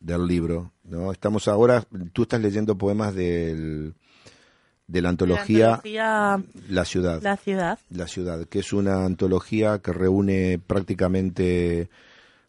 del 0.00 0.26
libro. 0.26 0.72
¿no? 0.84 1.12
Estamos 1.12 1.48
ahora, 1.48 1.86
tú 2.12 2.22
estás 2.22 2.40
leyendo 2.40 2.78
poemas 2.78 3.14
del, 3.14 3.94
de 4.88 5.02
la 5.02 5.10
antología, 5.10 5.80
La 5.84 6.34
antología 6.34 6.44
La 6.70 6.84
Ciudad. 6.84 7.22
La 7.22 7.36
ciudad. 7.36 7.78
La 7.90 8.08
Ciudad, 8.08 8.46
que 8.46 8.58
es 8.60 8.72
una 8.72 9.04
antología 9.04 9.78
que 9.78 9.92
reúne 9.92 10.58
prácticamente 10.58 11.88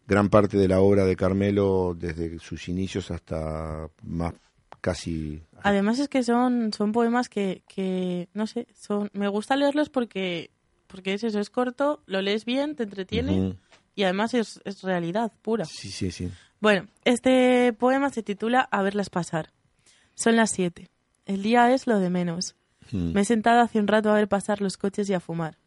gran 0.08 0.28
parte 0.30 0.56
de 0.56 0.66
la 0.66 0.80
obra 0.80 1.04
de 1.04 1.14
Carmelo 1.14 1.94
desde 1.96 2.38
sus 2.40 2.68
inicios 2.68 3.10
hasta 3.12 3.88
más 4.02 4.34
casi 4.80 5.42
Además 5.62 5.98
es 5.98 6.08
que 6.08 6.22
son, 6.22 6.72
son 6.72 6.92
poemas 6.92 7.28
que, 7.28 7.62
que, 7.68 8.28
no 8.32 8.46
sé, 8.46 8.66
son 8.74 9.10
me 9.12 9.28
gusta 9.28 9.54
leerlos 9.54 9.90
porque, 9.90 10.50
porque 10.86 11.12
es 11.12 11.22
eso, 11.22 11.38
es 11.38 11.50
corto, 11.50 12.02
lo 12.06 12.22
lees 12.22 12.46
bien, 12.46 12.74
te 12.74 12.84
entretiene 12.84 13.56
y 13.94 14.04
además 14.04 14.32
es, 14.32 14.60
es 14.64 14.82
realidad 14.82 15.30
pura. 15.42 15.66
Sí, 15.66 15.90
sí, 15.90 16.10
sí. 16.10 16.30
Bueno, 16.60 16.88
este 17.04 17.74
poema 17.74 18.08
se 18.08 18.22
titula 18.22 18.60
A 18.70 18.82
verlas 18.82 19.10
pasar. 19.10 19.50
Son 20.14 20.36
las 20.36 20.50
siete. 20.50 20.88
El 21.26 21.42
día 21.42 21.72
es 21.72 21.86
lo 21.86 21.98
de 21.98 22.10
menos. 22.10 22.56
Mm. 22.92 23.12
Me 23.12 23.20
he 23.20 23.24
sentado 23.24 23.60
hace 23.60 23.78
un 23.78 23.86
rato 23.86 24.10
a 24.10 24.14
ver 24.14 24.28
pasar 24.28 24.60
los 24.60 24.76
coches 24.76 25.08
y 25.08 25.14
a 25.14 25.20
fumar. 25.20 25.58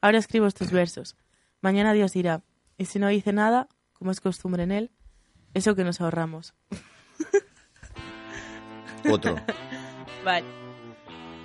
Ahora 0.00 0.18
escribo 0.18 0.46
estos 0.46 0.70
versos. 0.70 1.16
Mañana 1.60 1.92
Dios 1.92 2.12
dirá. 2.12 2.42
Y 2.76 2.84
si 2.84 2.98
no 2.98 3.08
dice 3.08 3.32
nada, 3.32 3.68
como 3.92 4.10
es 4.10 4.20
costumbre 4.20 4.62
en 4.62 4.72
él, 4.72 4.90
eso 5.54 5.74
que 5.74 5.84
nos 5.84 6.00
ahorramos. 6.00 6.54
Otro. 9.10 9.36
Vale. 10.24 10.46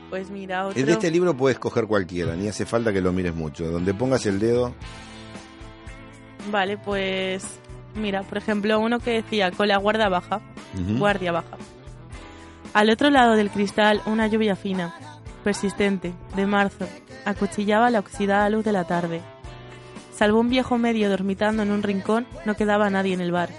Pues 0.09 0.29
mira, 0.29 0.67
otro. 0.67 0.79
El 0.79 0.85
de 0.85 0.91
este 0.91 1.09
libro 1.09 1.35
puedes 1.35 1.57
coger 1.57 1.87
cualquiera, 1.87 2.35
ni 2.35 2.47
hace 2.47 2.67
falta 2.67 2.93
que 2.93 3.01
lo 3.01 3.11
mires 3.11 3.33
mucho. 3.33 3.71
Donde 3.71 3.95
pongas 3.95 4.27
el 4.27 4.39
dedo, 4.39 4.75
Vale, 6.51 6.77
pues 6.77 7.59
mira, 7.95 8.23
por 8.23 8.37
ejemplo, 8.37 8.79
uno 8.79 8.99
que 8.99 9.11
decía 9.11 9.51
con 9.51 9.67
la 9.67 9.77
guardia 9.77 10.09
baja, 10.09 10.41
guardia 10.97 11.31
baja. 11.31 11.57
Al 12.73 12.89
otro 12.89 13.11
lado 13.11 13.35
del 13.35 13.51
cristal, 13.51 14.01
una 14.07 14.25
lluvia 14.25 14.55
fina, 14.55 14.95
persistente, 15.43 16.13
de 16.35 16.47
marzo, 16.47 16.87
acuchillaba 17.23 17.91
la 17.91 17.99
oxidada 17.99 18.49
luz 18.49 18.65
de 18.65 18.71
la 18.71 18.85
tarde. 18.85 19.21
Salvo 20.11 20.39
un 20.39 20.49
viejo 20.49 20.79
medio 20.79 21.09
dormitando 21.09 21.61
en 21.61 21.71
un 21.71 21.83
rincón, 21.83 22.25
no 22.45 22.55
quedaba 22.55 22.89
nadie 22.89 23.13
en 23.13 23.21
el 23.21 23.31
bar. 23.31 23.49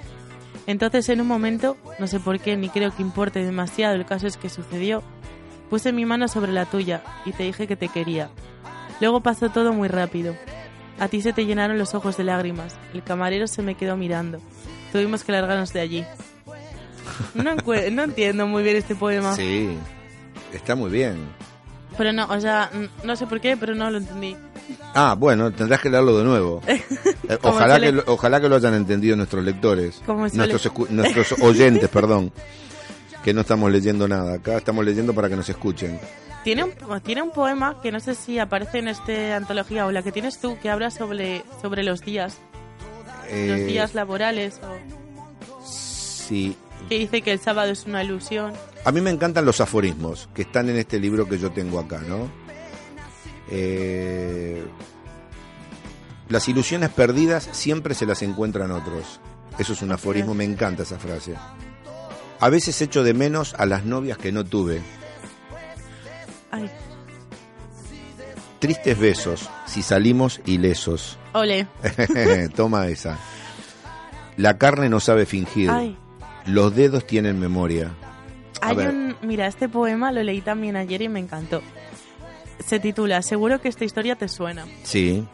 Entonces, 0.66 1.09
en 1.11 1.20
un 1.20 1.29
momento, 1.29 1.77
no 2.00 2.09
sé 2.09 2.18
por 2.18 2.40
qué 2.40 2.57
ni 2.57 2.70
creo 2.70 2.90
que 2.90 3.03
importe 3.03 3.44
demasiado, 3.44 3.94
el 3.94 4.05
caso 4.05 4.27
es 4.27 4.37
que 4.37 4.48
sucedió, 4.48 5.03
puse 5.70 5.92
mi 5.92 6.05
mano 6.05 6.27
sobre 6.27 6.53
la 6.53 6.66
tuya 6.66 7.03
y 7.24 7.33
te 7.33 7.44
dije 7.44 7.68
que 7.68 7.77
te 7.77 7.88
quería. 7.88 8.31
Luego 9.00 9.20
pasó 9.20 9.48
todo 9.50 9.72
muy 9.72 9.88
rápido. 9.88 10.35
A 10.98 11.09
ti 11.09 11.20
se 11.20 11.33
te 11.33 11.46
llenaron 11.46 11.79
los 11.79 11.94
ojos 11.94 12.16
de 12.16 12.24
lágrimas. 12.24 12.77
El 12.92 13.03
camarero 13.03 13.46
se 13.46 13.62
me 13.62 13.74
quedó 13.74 13.96
mirando. 13.96 14.40
Tuvimos 14.92 15.24
que 15.24 15.33
largarnos 15.33 15.72
de 15.72 15.81
allí. 15.81 16.05
No, 17.34 17.54
no 17.90 18.02
entiendo 18.02 18.46
muy 18.46 18.62
bien 18.62 18.76
este 18.76 18.94
poema. 18.94 19.34
sí, 19.36 19.76
está 20.52 20.74
muy 20.74 20.90
bien. 20.90 21.16
Pero 21.96 22.12
no, 22.12 22.26
o 22.26 22.40
sea, 22.40 22.70
no 23.04 23.14
sé 23.16 23.26
por 23.26 23.40
qué, 23.40 23.56
pero 23.56 23.74
no 23.74 23.88
lo 23.90 23.98
entendí. 23.98 24.36
Ah, 24.94 25.14
bueno, 25.18 25.52
tendrás 25.52 25.80
que 25.80 25.88
leerlo 25.90 26.18
de 26.18 26.24
nuevo. 26.24 26.60
Eh, 27.26 27.38
ojalá, 27.42 27.76
suele- 27.78 27.86
que, 27.86 27.92
lo- 27.92 28.04
ojalá 28.08 28.38
que 28.40 28.48
lo 28.50 28.56
hayan 28.56 28.74
entendido 28.74 29.16
nuestros 29.16 29.42
lectores, 29.42 30.02
nuestros, 30.34 30.90
nuestros 30.90 31.40
oyentes, 31.40 31.88
perdón, 31.88 32.32
que 33.22 33.32
no 33.32 33.40
estamos 33.40 33.70
leyendo 33.72 34.06
nada. 34.06 34.34
Acá 34.34 34.58
estamos 34.58 34.84
leyendo 34.84 35.14
para 35.14 35.30
que 35.30 35.36
nos 35.36 35.48
escuchen. 35.48 35.98
Tiene 36.42 36.64
un, 36.64 36.72
tiene 37.02 37.22
un 37.22 37.30
poema 37.30 37.80
que 37.80 37.90
no 37.90 37.98
sé 38.00 38.14
si 38.14 38.38
aparece 38.38 38.80
en 38.80 38.88
esta 38.88 39.36
antología 39.36 39.86
o 39.86 39.90
la 39.92 40.02
que 40.02 40.12
tienes 40.12 40.38
tú, 40.38 40.58
que 40.60 40.68
habla 40.68 40.90
sobre, 40.90 41.42
sobre 41.62 41.82
los 41.82 42.02
días, 42.02 42.36
los 43.22 43.30
Eh, 43.30 43.64
días 43.66 43.94
laborales, 43.94 44.60
o 44.62 45.64
Sí. 45.64 46.56
Que 46.88 46.98
dice 46.98 47.22
que 47.22 47.32
el 47.32 47.40
sábado 47.40 47.72
es 47.72 47.87
una 47.87 48.02
ilusión. 48.04 48.52
A 48.84 48.92
mí 48.92 49.00
me 49.00 49.10
encantan 49.10 49.44
los 49.44 49.60
aforismos 49.60 50.28
que 50.34 50.42
están 50.42 50.68
en 50.68 50.76
este 50.76 50.98
libro 51.00 51.28
que 51.28 51.38
yo 51.38 51.50
tengo 51.50 51.78
acá, 51.78 52.00
¿no? 52.06 52.28
Eh, 53.50 54.64
las 56.28 56.48
ilusiones 56.48 56.90
perdidas 56.90 57.48
siempre 57.52 57.94
se 57.94 58.06
las 58.06 58.22
encuentran 58.22 58.70
otros. 58.70 59.20
Eso 59.58 59.72
es 59.72 59.82
un 59.82 59.92
aforismo, 59.92 60.34
me 60.34 60.44
encanta 60.44 60.82
esa 60.82 60.98
frase. 60.98 61.34
A 62.40 62.48
veces 62.48 62.80
echo 62.82 63.02
de 63.04 63.14
menos 63.14 63.54
a 63.58 63.66
las 63.66 63.84
novias 63.84 64.18
que 64.18 64.32
no 64.32 64.44
tuve. 64.44 64.82
Ay, 66.50 66.70
Tristes 68.58 68.98
besos 68.98 69.48
si 69.66 69.82
salimos 69.82 70.40
ilesos. 70.46 71.18
ole, 71.32 71.66
Toma 72.56 72.88
esa. 72.88 73.18
La 74.37 74.58
carne 74.58 74.88
no 74.88 75.00
sabe 75.00 75.26
fingir. 75.26 75.70
ay. 75.70 75.96
Los 76.46 76.74
dedos 76.74 77.07
tienen 77.07 77.38
memoria. 77.40 77.90
A 78.61 78.68
Hay 78.68 78.76
ver. 78.76 78.88
un, 78.90 79.16
mira, 79.22 79.46
este 79.46 79.68
poema 79.68 80.12
lo 80.12 80.22
leí 80.22 80.40
también 80.40 80.76
ayer 80.76 81.02
y 81.02 81.09
me 81.09 81.20
encantó. 81.20 81.62
Se 82.64 82.78
titula 82.78 83.22
Seguro 83.22 83.61
que 83.61 83.68
esta 83.68 83.85
historia 83.85 84.16
te 84.16 84.28
suena. 84.28 84.64
Sí. 84.83 85.26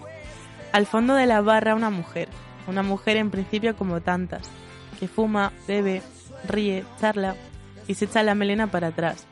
Al 0.72 0.86
fondo 0.86 1.14
de 1.14 1.26
la 1.26 1.40
barra 1.40 1.74
una 1.74 1.90
mujer, 1.90 2.28
una 2.66 2.82
mujer 2.82 3.16
en 3.16 3.30
principio 3.30 3.76
como 3.76 4.00
tantas, 4.00 4.48
que 4.98 5.08
fuma, 5.08 5.52
bebe, 5.66 6.02
ríe, 6.46 6.84
charla 7.00 7.34
y 7.88 7.94
se 7.94 8.04
echa 8.04 8.22
la 8.22 8.34
melena 8.34 8.68
para 8.68 8.88
atrás. 8.88 9.26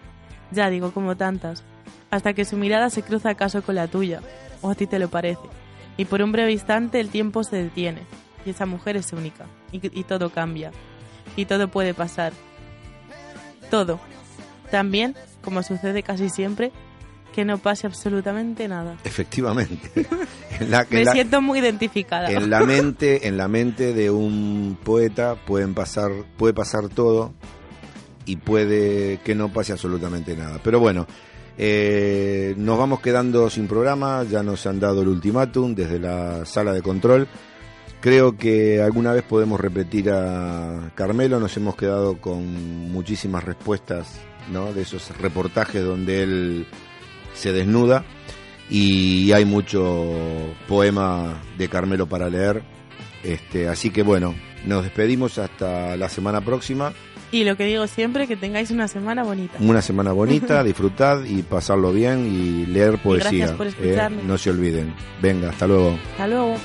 Ya 0.51 0.71
digo, 0.71 0.93
como 0.93 1.17
tantas, 1.17 1.63
hasta 2.11 2.33
que 2.33 2.45
su 2.45 2.57
mirada 2.57 2.91
se 2.91 3.03
cruza 3.03 3.31
acaso 3.31 3.63
con 3.63 3.75
la 3.77 3.87
tuya, 3.87 4.21
o 4.63 4.71
a 4.71 4.75
ti 4.75 4.87
te 4.87 4.99
lo 4.99 5.09
parece, 5.09 5.43
y 5.97 6.07
por 6.07 6.23
un 6.23 6.33
breve 6.33 6.53
instante 6.53 7.01
el 7.01 7.11
tiempo 7.11 7.45
se 7.45 7.57
detiene, 7.57 8.01
y 8.47 8.51
esa 8.51 8.67
mujer 8.67 8.97
es 8.97 9.13
única, 9.13 9.45
y, 9.73 9.81
y 9.99 10.05
todo 10.05 10.31
cambia, 10.31 10.73
y 11.37 11.45
todo 11.47 11.69
puede 11.69 11.95
pasar. 11.95 12.33
Todo. 13.71 14.01
También, 14.71 15.15
como 15.43 15.63
sucede 15.63 16.03
casi 16.03 16.29
siempre, 16.31 16.73
que 17.35 17.45
no 17.45 17.59
pase 17.59 17.87
absolutamente 17.87 18.67
nada. 18.69 18.97
Efectivamente. 19.05 20.07
En 20.61 20.73
la- 20.73 20.81
en 20.81 20.87
Me 20.91 21.05
la- 21.05 21.13
siento 21.13 21.41
muy 21.41 21.61
identificada. 21.61 22.33
en 22.33 22.51
la 22.51 22.61
mente 22.67 23.29
en 23.29 23.37
la 23.37 23.47
mente 23.47 23.93
de 23.93 24.11
un 24.11 24.77
poeta 24.83 25.37
pueden 25.37 25.73
pasar 25.73 26.11
puede 26.37 26.53
pasar 26.53 26.89
todo 26.89 27.33
y 28.27 28.35
puede 28.37 29.21
que 29.25 29.37
no 29.37 29.53
pase 29.53 29.71
absolutamente 29.71 30.37
nada 30.37 30.59
pero 30.65 30.81
bueno 30.81 31.07
eh, 31.59 32.55
nos 32.57 32.77
vamos 32.77 32.99
quedando 32.99 33.49
sin 33.51 33.69
programa 33.69 34.25
ya 34.29 34.43
nos 34.43 34.67
han 34.67 34.81
dado 34.81 35.03
el 35.03 35.09
ultimátum 35.09 35.77
desde 35.77 36.01
la 36.01 36.45
sala 36.45 36.73
de 36.73 36.83
control 36.83 37.29
creo 38.01 38.37
que 38.37 38.81
alguna 38.83 39.13
vez 39.13 39.23
podemos 39.23 39.61
repetir 39.61 40.11
a 40.11 40.91
Carmelo 40.95 41.41
nos 41.41 41.57
hemos 41.57 41.77
quedado 41.77 42.21
con 42.21 42.91
muchísimas 42.93 43.45
respuestas 43.45 44.21
¿no? 44.53 44.73
de 44.73 44.83
esos 44.83 45.17
reportajes 45.19 45.85
donde 45.85 46.23
él 46.23 46.67
se 47.35 47.53
desnuda 47.53 48.05
y 48.71 49.33
hay 49.33 49.45
mucho 49.45 50.07
poema 50.67 51.43
de 51.57 51.69
Carmelo 51.69 52.07
para 52.07 52.29
leer. 52.29 52.63
Este, 53.25 53.69
así 53.69 53.91
que 53.91 54.03
bueno, 54.03 54.35
nos 54.67 54.85
despedimos 54.85 55.39
hasta 55.39 55.97
la 55.97 56.09
semana 56.09 56.41
próxima. 56.41 56.93
Y 57.31 57.45
lo 57.45 57.57
que 57.57 57.65
digo 57.65 57.87
siempre, 57.87 58.27
que 58.27 58.37
tengáis 58.37 58.71
una 58.71 58.89
semana 58.89 59.23
bonita. 59.23 59.59
Una 59.61 59.83
semana 59.83 60.13
bonita, 60.13 60.63
disfrutad 60.65 61.25
y 61.25 61.43
pasarlo 61.43 61.93
bien 61.93 62.27
y 62.27 62.67
leer 62.67 62.99
poesía. 62.99 63.31
gracias 63.31 63.53
por 63.53 63.67
¿eh? 63.67 63.71
escucharme. 63.71 64.23
No 64.23 64.39
se 64.39 64.51
olviden. 64.51 64.95
Venga, 65.21 65.51
hasta 65.51 65.67
luego. 65.67 65.99
Hasta 66.13 66.27
luego. 66.27 66.57